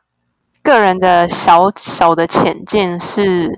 [0.63, 3.49] 个人的小小的浅见是，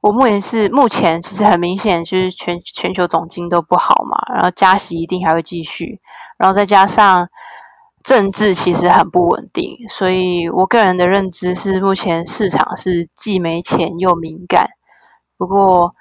[0.00, 6.00] 我目前是目前其实很明显就是全全球总经都不好嘛，然后加息一定还会继续，
[6.38, 7.28] 然后再加上
[8.04, 14.70] 政治其实很不稳定，所以我个人的认知是目前市场是既没钱又敏感。
[15.36, 15.92] 不过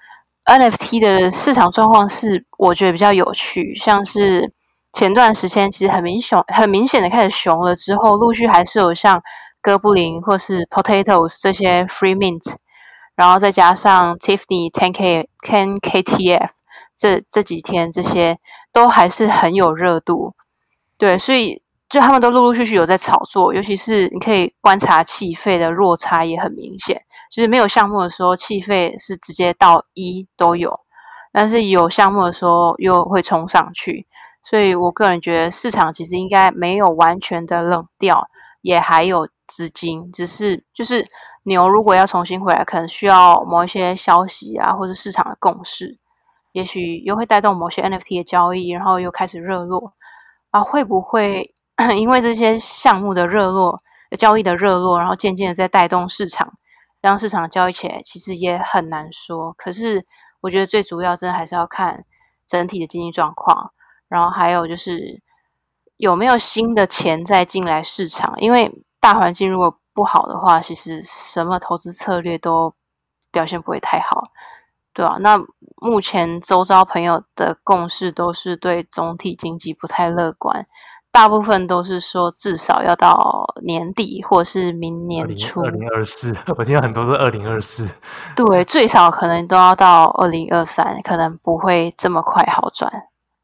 [0.46, 4.48] NFT 的市场状况是我觉得比较有趣，像是
[4.92, 9.22] 前段时间其实很明显很明显的开始熊了之后，陆续还是有像。
[9.66, 12.54] 哥布林或是 Potatoes 这些 Free Mint，
[13.16, 16.50] 然后再加上 Tiffany Ten K Ten KTF，
[16.98, 18.38] 这这几天这些
[18.74, 20.34] 都还是很有热度，
[20.98, 21.62] 对，所以
[21.94, 27.00] 就他们都陆陆续续有在炒作，尤其是你可以观察气费的落差也很明显，
[27.32, 30.74] 就是没有项目的时候气费是直接到一都有，
[31.32, 34.08] 但是有项目的时候又会冲上去，
[34.44, 38.28] 所以我个人觉得市场其实应该没有完全的冷掉，
[38.62, 39.30] 也还有。
[39.46, 41.06] 资金只是就是
[41.44, 45.94] 牛，如果要重新回来，可能需要某一些消息啊，或者市场的共识，
[46.54, 49.92] 也许又会带动某些 NFT 的交易，然后又开始热络
[50.50, 50.62] 啊。
[50.62, 51.53] 会不会
[51.98, 53.80] 因为这些项目的热络、
[54.18, 56.54] 交易的热络，然后渐渐的在带动市场，
[57.02, 58.02] 让市场交易起来？
[58.04, 59.54] 其实也很难说。
[59.54, 60.02] 可是
[60.42, 62.06] 我觉得最主要，真的还是要看
[62.48, 63.72] 整体的经济状况，
[64.08, 65.20] 然后还有就是
[65.98, 68.72] 有没有新的钱再进来市场，因为。
[69.04, 72.74] 大环境如果不好的话，其实什么投资策略都
[73.34, 74.24] 表现不会太好，
[74.94, 75.38] 对啊，那
[75.82, 80.66] 目前周遭朋友的共识都是对总体经济不太乐观，
[81.14, 85.62] 大部分都是说至少要到年底或是明年初。
[85.62, 87.88] 二零二四， 我听到很多是二零二四。
[88.36, 92.92] 对，最少可能都要到二零二三，可能不会这么快好转。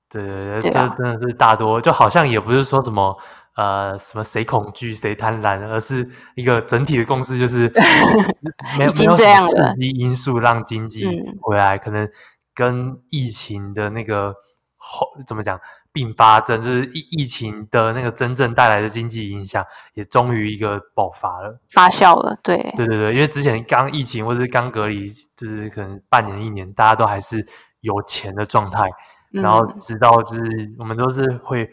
[0.09, 3.15] 对对对，这、啊、真的是大多，就好像也不是说什么。
[3.55, 7.67] 呃，什么谁恐惧谁贪婪，而是一个整体的共识，就是
[8.80, 11.05] 没有没有什么刺激因素让经济
[11.41, 12.09] 回来，嗯、可能
[12.55, 14.34] 跟疫情的那个
[14.78, 15.59] 后怎么讲
[15.92, 27.48] 并发症，就是疫疫情的那个真正带来的经济影响，也终于一个爆发了，发酵了，对，对对对，因为之前刚疫情或者是刚隔离，就是可能半年一年，大家都还是
[27.82, 28.90] 有钱的状态，
[29.34, 30.44] 嗯、然后直到就是
[30.78, 31.70] 我们都是会。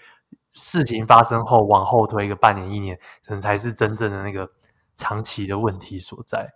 [0.58, 4.48] 事情发生后，往后推一个半年、一年，可能才是真正的那个
[4.94, 6.50] 长期的问题所在。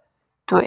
[0.47, 0.67] 对，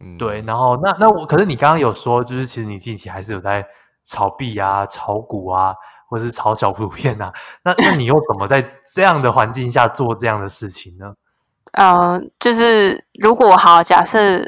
[0.00, 0.42] 嗯，对。
[0.42, 3.66] 然后，那那我，可是你刚刚有说，就是其实你近期还是有在
[4.04, 5.74] 炒币啊、炒股啊，
[6.14, 7.32] 或是炒小图片啊。
[7.64, 11.12] 那那你又怎么在这样的环境下做这样的事情呢？
[11.74, 14.40] 呃，就是如果好假设，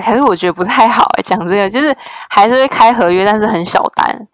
[0.00, 1.92] 还是我觉得不太好讲这个，就是
[2.28, 4.28] 还是会开合约，但是很小单。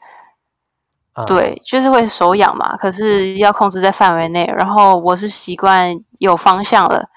[1.27, 4.45] 对，就是会手痒嘛，可是要控制在范围内。
[4.55, 7.09] 然后我是习惯有方向了，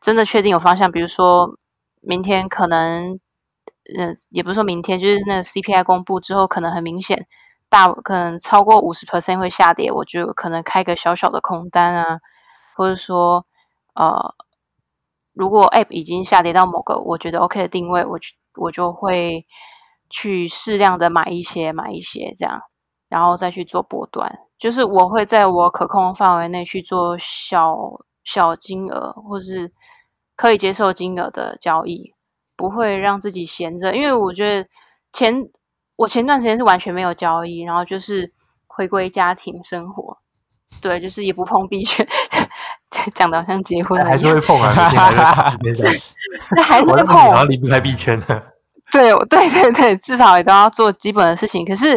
[0.00, 0.90] 真的确定有方向。
[0.90, 1.58] 比如说
[2.00, 3.10] 明天可能，
[3.94, 7.26] 嗯、呃，也不是说明天，就是那个 CPI 公布之后，可能很明显
[7.72, 12.18] 大可能超过五十 percent 会下跌，我就可能开个小小的空单啊，
[12.76, 13.42] 或者说
[13.94, 14.34] 呃，
[15.32, 18.18] 如果 App 已经下跌到某个我觉得 OK 的定位，我
[18.60, 19.46] 我就会
[20.10, 22.60] 去适量的买一些，买一些这样，
[23.08, 24.30] 然后再去做波段。
[24.58, 27.74] 就是我会在我可控范围内去做小
[28.22, 29.72] 小金额或是
[30.36, 32.12] 可以接受金额的交易，
[32.54, 33.96] 不会让自己闲着。
[33.96, 34.68] 因为我觉得
[35.12, 35.34] 钱
[36.02, 38.28] 我前段时间是完全没有交易，然后就是
[38.66, 40.18] 回归家庭生活。
[40.80, 42.04] 对，就是也不碰币圈，
[43.14, 44.74] 讲的好像结婚还是会碰啊，
[46.56, 48.42] 那 还是会碰，然后离不开币圈的。
[48.90, 51.64] 对，对，对，对，至少也都要做基本的事情。
[51.64, 51.90] 可是，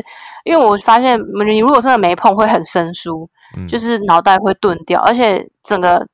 [0.43, 3.28] 因为我发现，你如果真的没碰，会很生疏，
[3.58, 6.08] 嗯、就是脑袋会钝掉，而且整个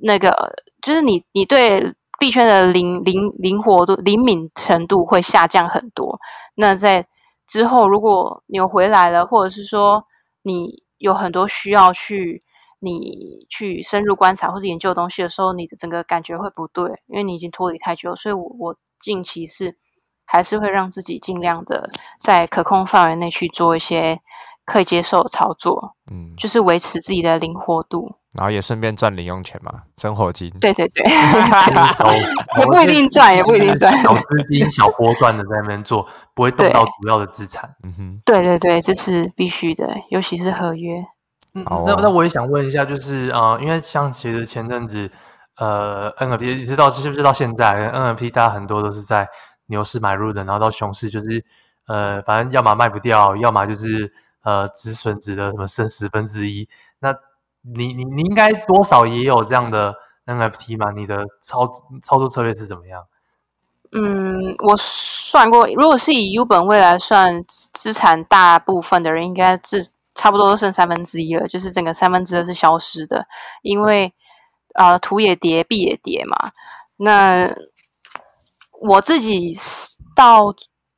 [0.00, 0.34] 那个，
[0.80, 6.18] 就是你，你对币圈的灵灵灵活度、灵敏程度会下降很多。
[6.54, 7.06] 那在
[7.46, 10.04] 之后，如果你又回来了，或者是说
[10.42, 10.82] 你。
[10.98, 12.40] 有很多需要去
[12.78, 18.16] 你去深入观察或者研究的东西的时候，你的整个感觉会不对，因为你已经脱离太久。
[18.16, 19.76] 所以我，我我近期是
[20.24, 24.18] 还是会让自己尽量的在可控范围内去做一些
[24.64, 30.50] 可以接受的操作，嗯，就是维持自己的灵活度，然后也顺便赚零用钱嘛，生活金。
[30.60, 31.04] 对对对，
[32.58, 37.74] 也不一定赚，也不一定赚，小资金、小波段的在那边做，不会动到主要的资产。
[37.82, 41.04] 嗯哼，对对对，这是必须的，尤其是合约。
[41.54, 45.10] 嗯，那那我也想问一下，就是呃，因为像其实前阵子
[45.58, 49.28] 呃，NFT 一直到是不是到现在，NFT 大家很多都是在
[49.66, 51.44] 牛市买入的，然后到熊市就是
[51.86, 54.12] 呃，反正要么卖不掉，要么就是。
[54.44, 56.68] 呃，止损值的什么剩十分之一？
[56.98, 57.14] 那
[57.66, 59.94] 你你你应该多少也有这样的
[60.26, 60.90] NFT 吗？
[60.90, 61.66] 你的操
[62.02, 63.02] 操作策略是怎么样？
[63.92, 73.24] 嗯，我算过，如果是以 U 本位来算资产，大部分的人应该是差不多都剩三分之一了，就是整个三分之二是消失的，
[73.62, 74.12] 因为
[74.74, 76.52] 呃，图也跌，币也跌嘛。
[76.96, 77.48] 那
[78.80, 79.56] 我自己
[80.14, 80.54] 到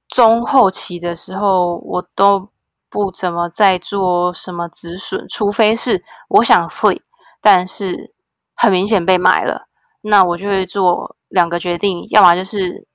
[0.08, 2.48] 中后期的时候，我都。
[2.96, 7.02] 不怎么在做什么止损，除非是我想 flip，
[7.42, 8.14] 但是
[8.54, 9.68] 很明显被买了，
[10.00, 12.88] 那我就会做两个决定，要么就是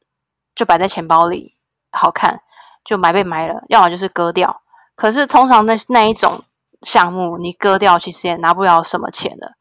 [0.56, 1.56] 就摆在钱包里
[1.92, 2.42] 好看，
[2.84, 4.64] 就买被买了；要么就是割掉。
[4.96, 6.44] 可是通常那那一种
[6.82, 9.54] 项目，你割掉其实也拿不了什么钱的。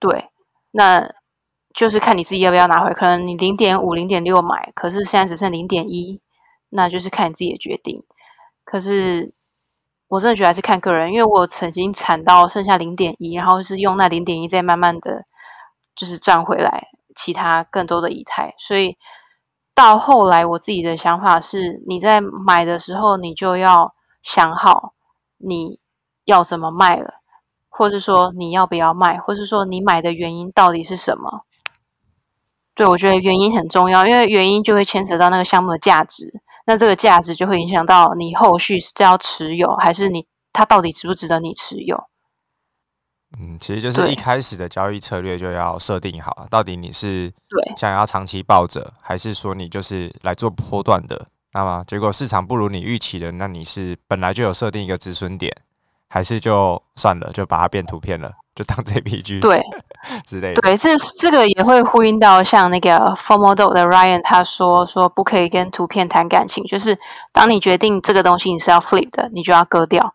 [0.00, 0.30] 对，
[0.72, 1.08] 那
[1.72, 2.92] 就是看你自己要不要拿回。
[2.92, 6.20] 可能你零点五、零点六买，可是现在只剩零点一，
[6.70, 8.04] 那就是看你自己的决定。
[8.64, 9.32] 可是。
[10.12, 15.24] 我真的觉得还是看个人，因为我曾经惨到剩下零点一，然后是用那零点一再慢慢的
[15.96, 18.98] 就是赚回来其他更多的以太，所以
[19.74, 24.92] 到后来我自己的想法是，你在买的时候你就要想好
[25.38, 25.80] 你
[26.26, 27.14] 要怎么卖了，
[27.70, 31.46] 或是说你要不要卖，或是说你买的原因到底是什么？
[32.74, 36.42] 对，我觉得原因很重要，因为原因就会牵扯到那个项目的价值。
[36.66, 41.96] 那这个价值就会影响到你后续是要持有，还是你它到底值不值得你持有？
[43.40, 51.26] 嗯，其实就是一开始的交易策略就要设定好，到底你是对想要长期抱着，还是说你就是来做波段的？
[51.54, 55.50] 那么结果市场不如你预期的，那你是本来就有设定一个止损点，
[56.08, 58.30] 还是就算了，就把它变图片了？
[58.54, 59.62] 就当 JPG 对
[60.26, 66.98] 之类的，对，这这个也会呼应到像那个 FOMO Dog 的 Ryan 他说说不可以跟图片谈感情，就是
[67.32, 70.14] 当你决定这个东西你是要 flip 的，你就要割掉。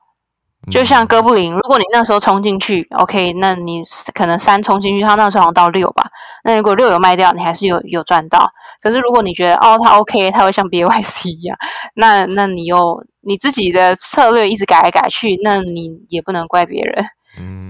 [0.71, 3.81] 就像哥布林，如果你那时候冲进去，OK，那你
[4.13, 6.03] 可能三冲进去，他那时候好像到六吧，
[6.43, 8.49] 那如果六有卖掉，你还是有有赚到。
[8.81, 11.57] 可是如果你觉得哦，他 OK，他会像 BYC 一样，
[11.95, 17.05] 那那你又你自己的策略一直改来改去，那你也不能怪别人。
[17.39, 17.66] 嗯，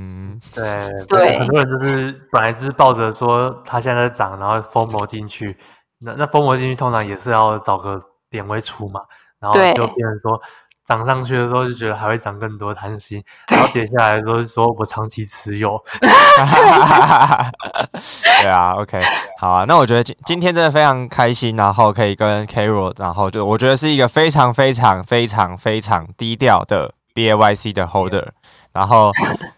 [0.57, 5.55] 对对，很多人就是本来只是抱着说它现在在涨，然后 FOMO 进去，
[5.99, 9.01] 那那 FOMO 进去通常也是要找个点位出嘛，
[9.39, 10.41] 然后就变成说
[10.85, 15.77] 涨上去的时候就觉得还会涨更多，贪心，然后跌下来的时候就说我长期持有。
[18.41, 19.01] 对啊，OK，
[19.39, 28.27] 好啊，那我觉得今今天真的非常开心，然后可以跟 Carol，然后就我觉得是一个非常非常非常非常低调的 BAYC 的 Holder。
[28.74, 29.11] 然后，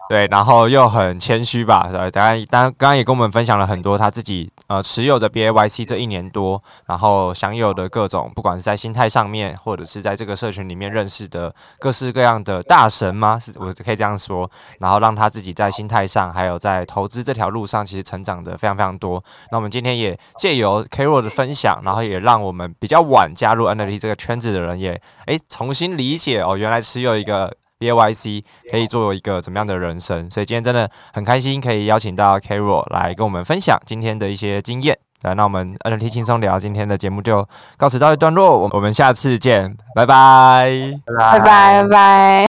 [0.07, 1.89] 对，然后又很谦虚吧？
[1.91, 13.37] 呃，当然，当刚刚也跟我们分享了很多他自己呃持有的 BAYC 这一年多，然后享有的各种，不管是在心态上面，或者是在这个社群里面认识的各式各样的大神吗？
[13.37, 14.49] 是我可以这样说。
[14.79, 19.21] 然后让他自己在心态上，还有在投资这条路上，其实成长的非常非常多。
[19.51, 27.53] 那我们今天也借由 Carol 的分享，然后也让我们比较晚加入 NFT 这个圈子的人也诶重新理解哦，原来持有一个。
[27.79, 30.29] BAYC 可以做一个怎么样的人生。
[30.29, 34.97] 所以今天真的很开心，可以邀请到 Carol 来跟我们分享今天的一些经验。
[35.21, 40.71] 来，那我们 NFT 轻松聊今天的节目就告辞到一段落，我我们下次见，拜拜，
[41.05, 42.58] 拜拜拜拜。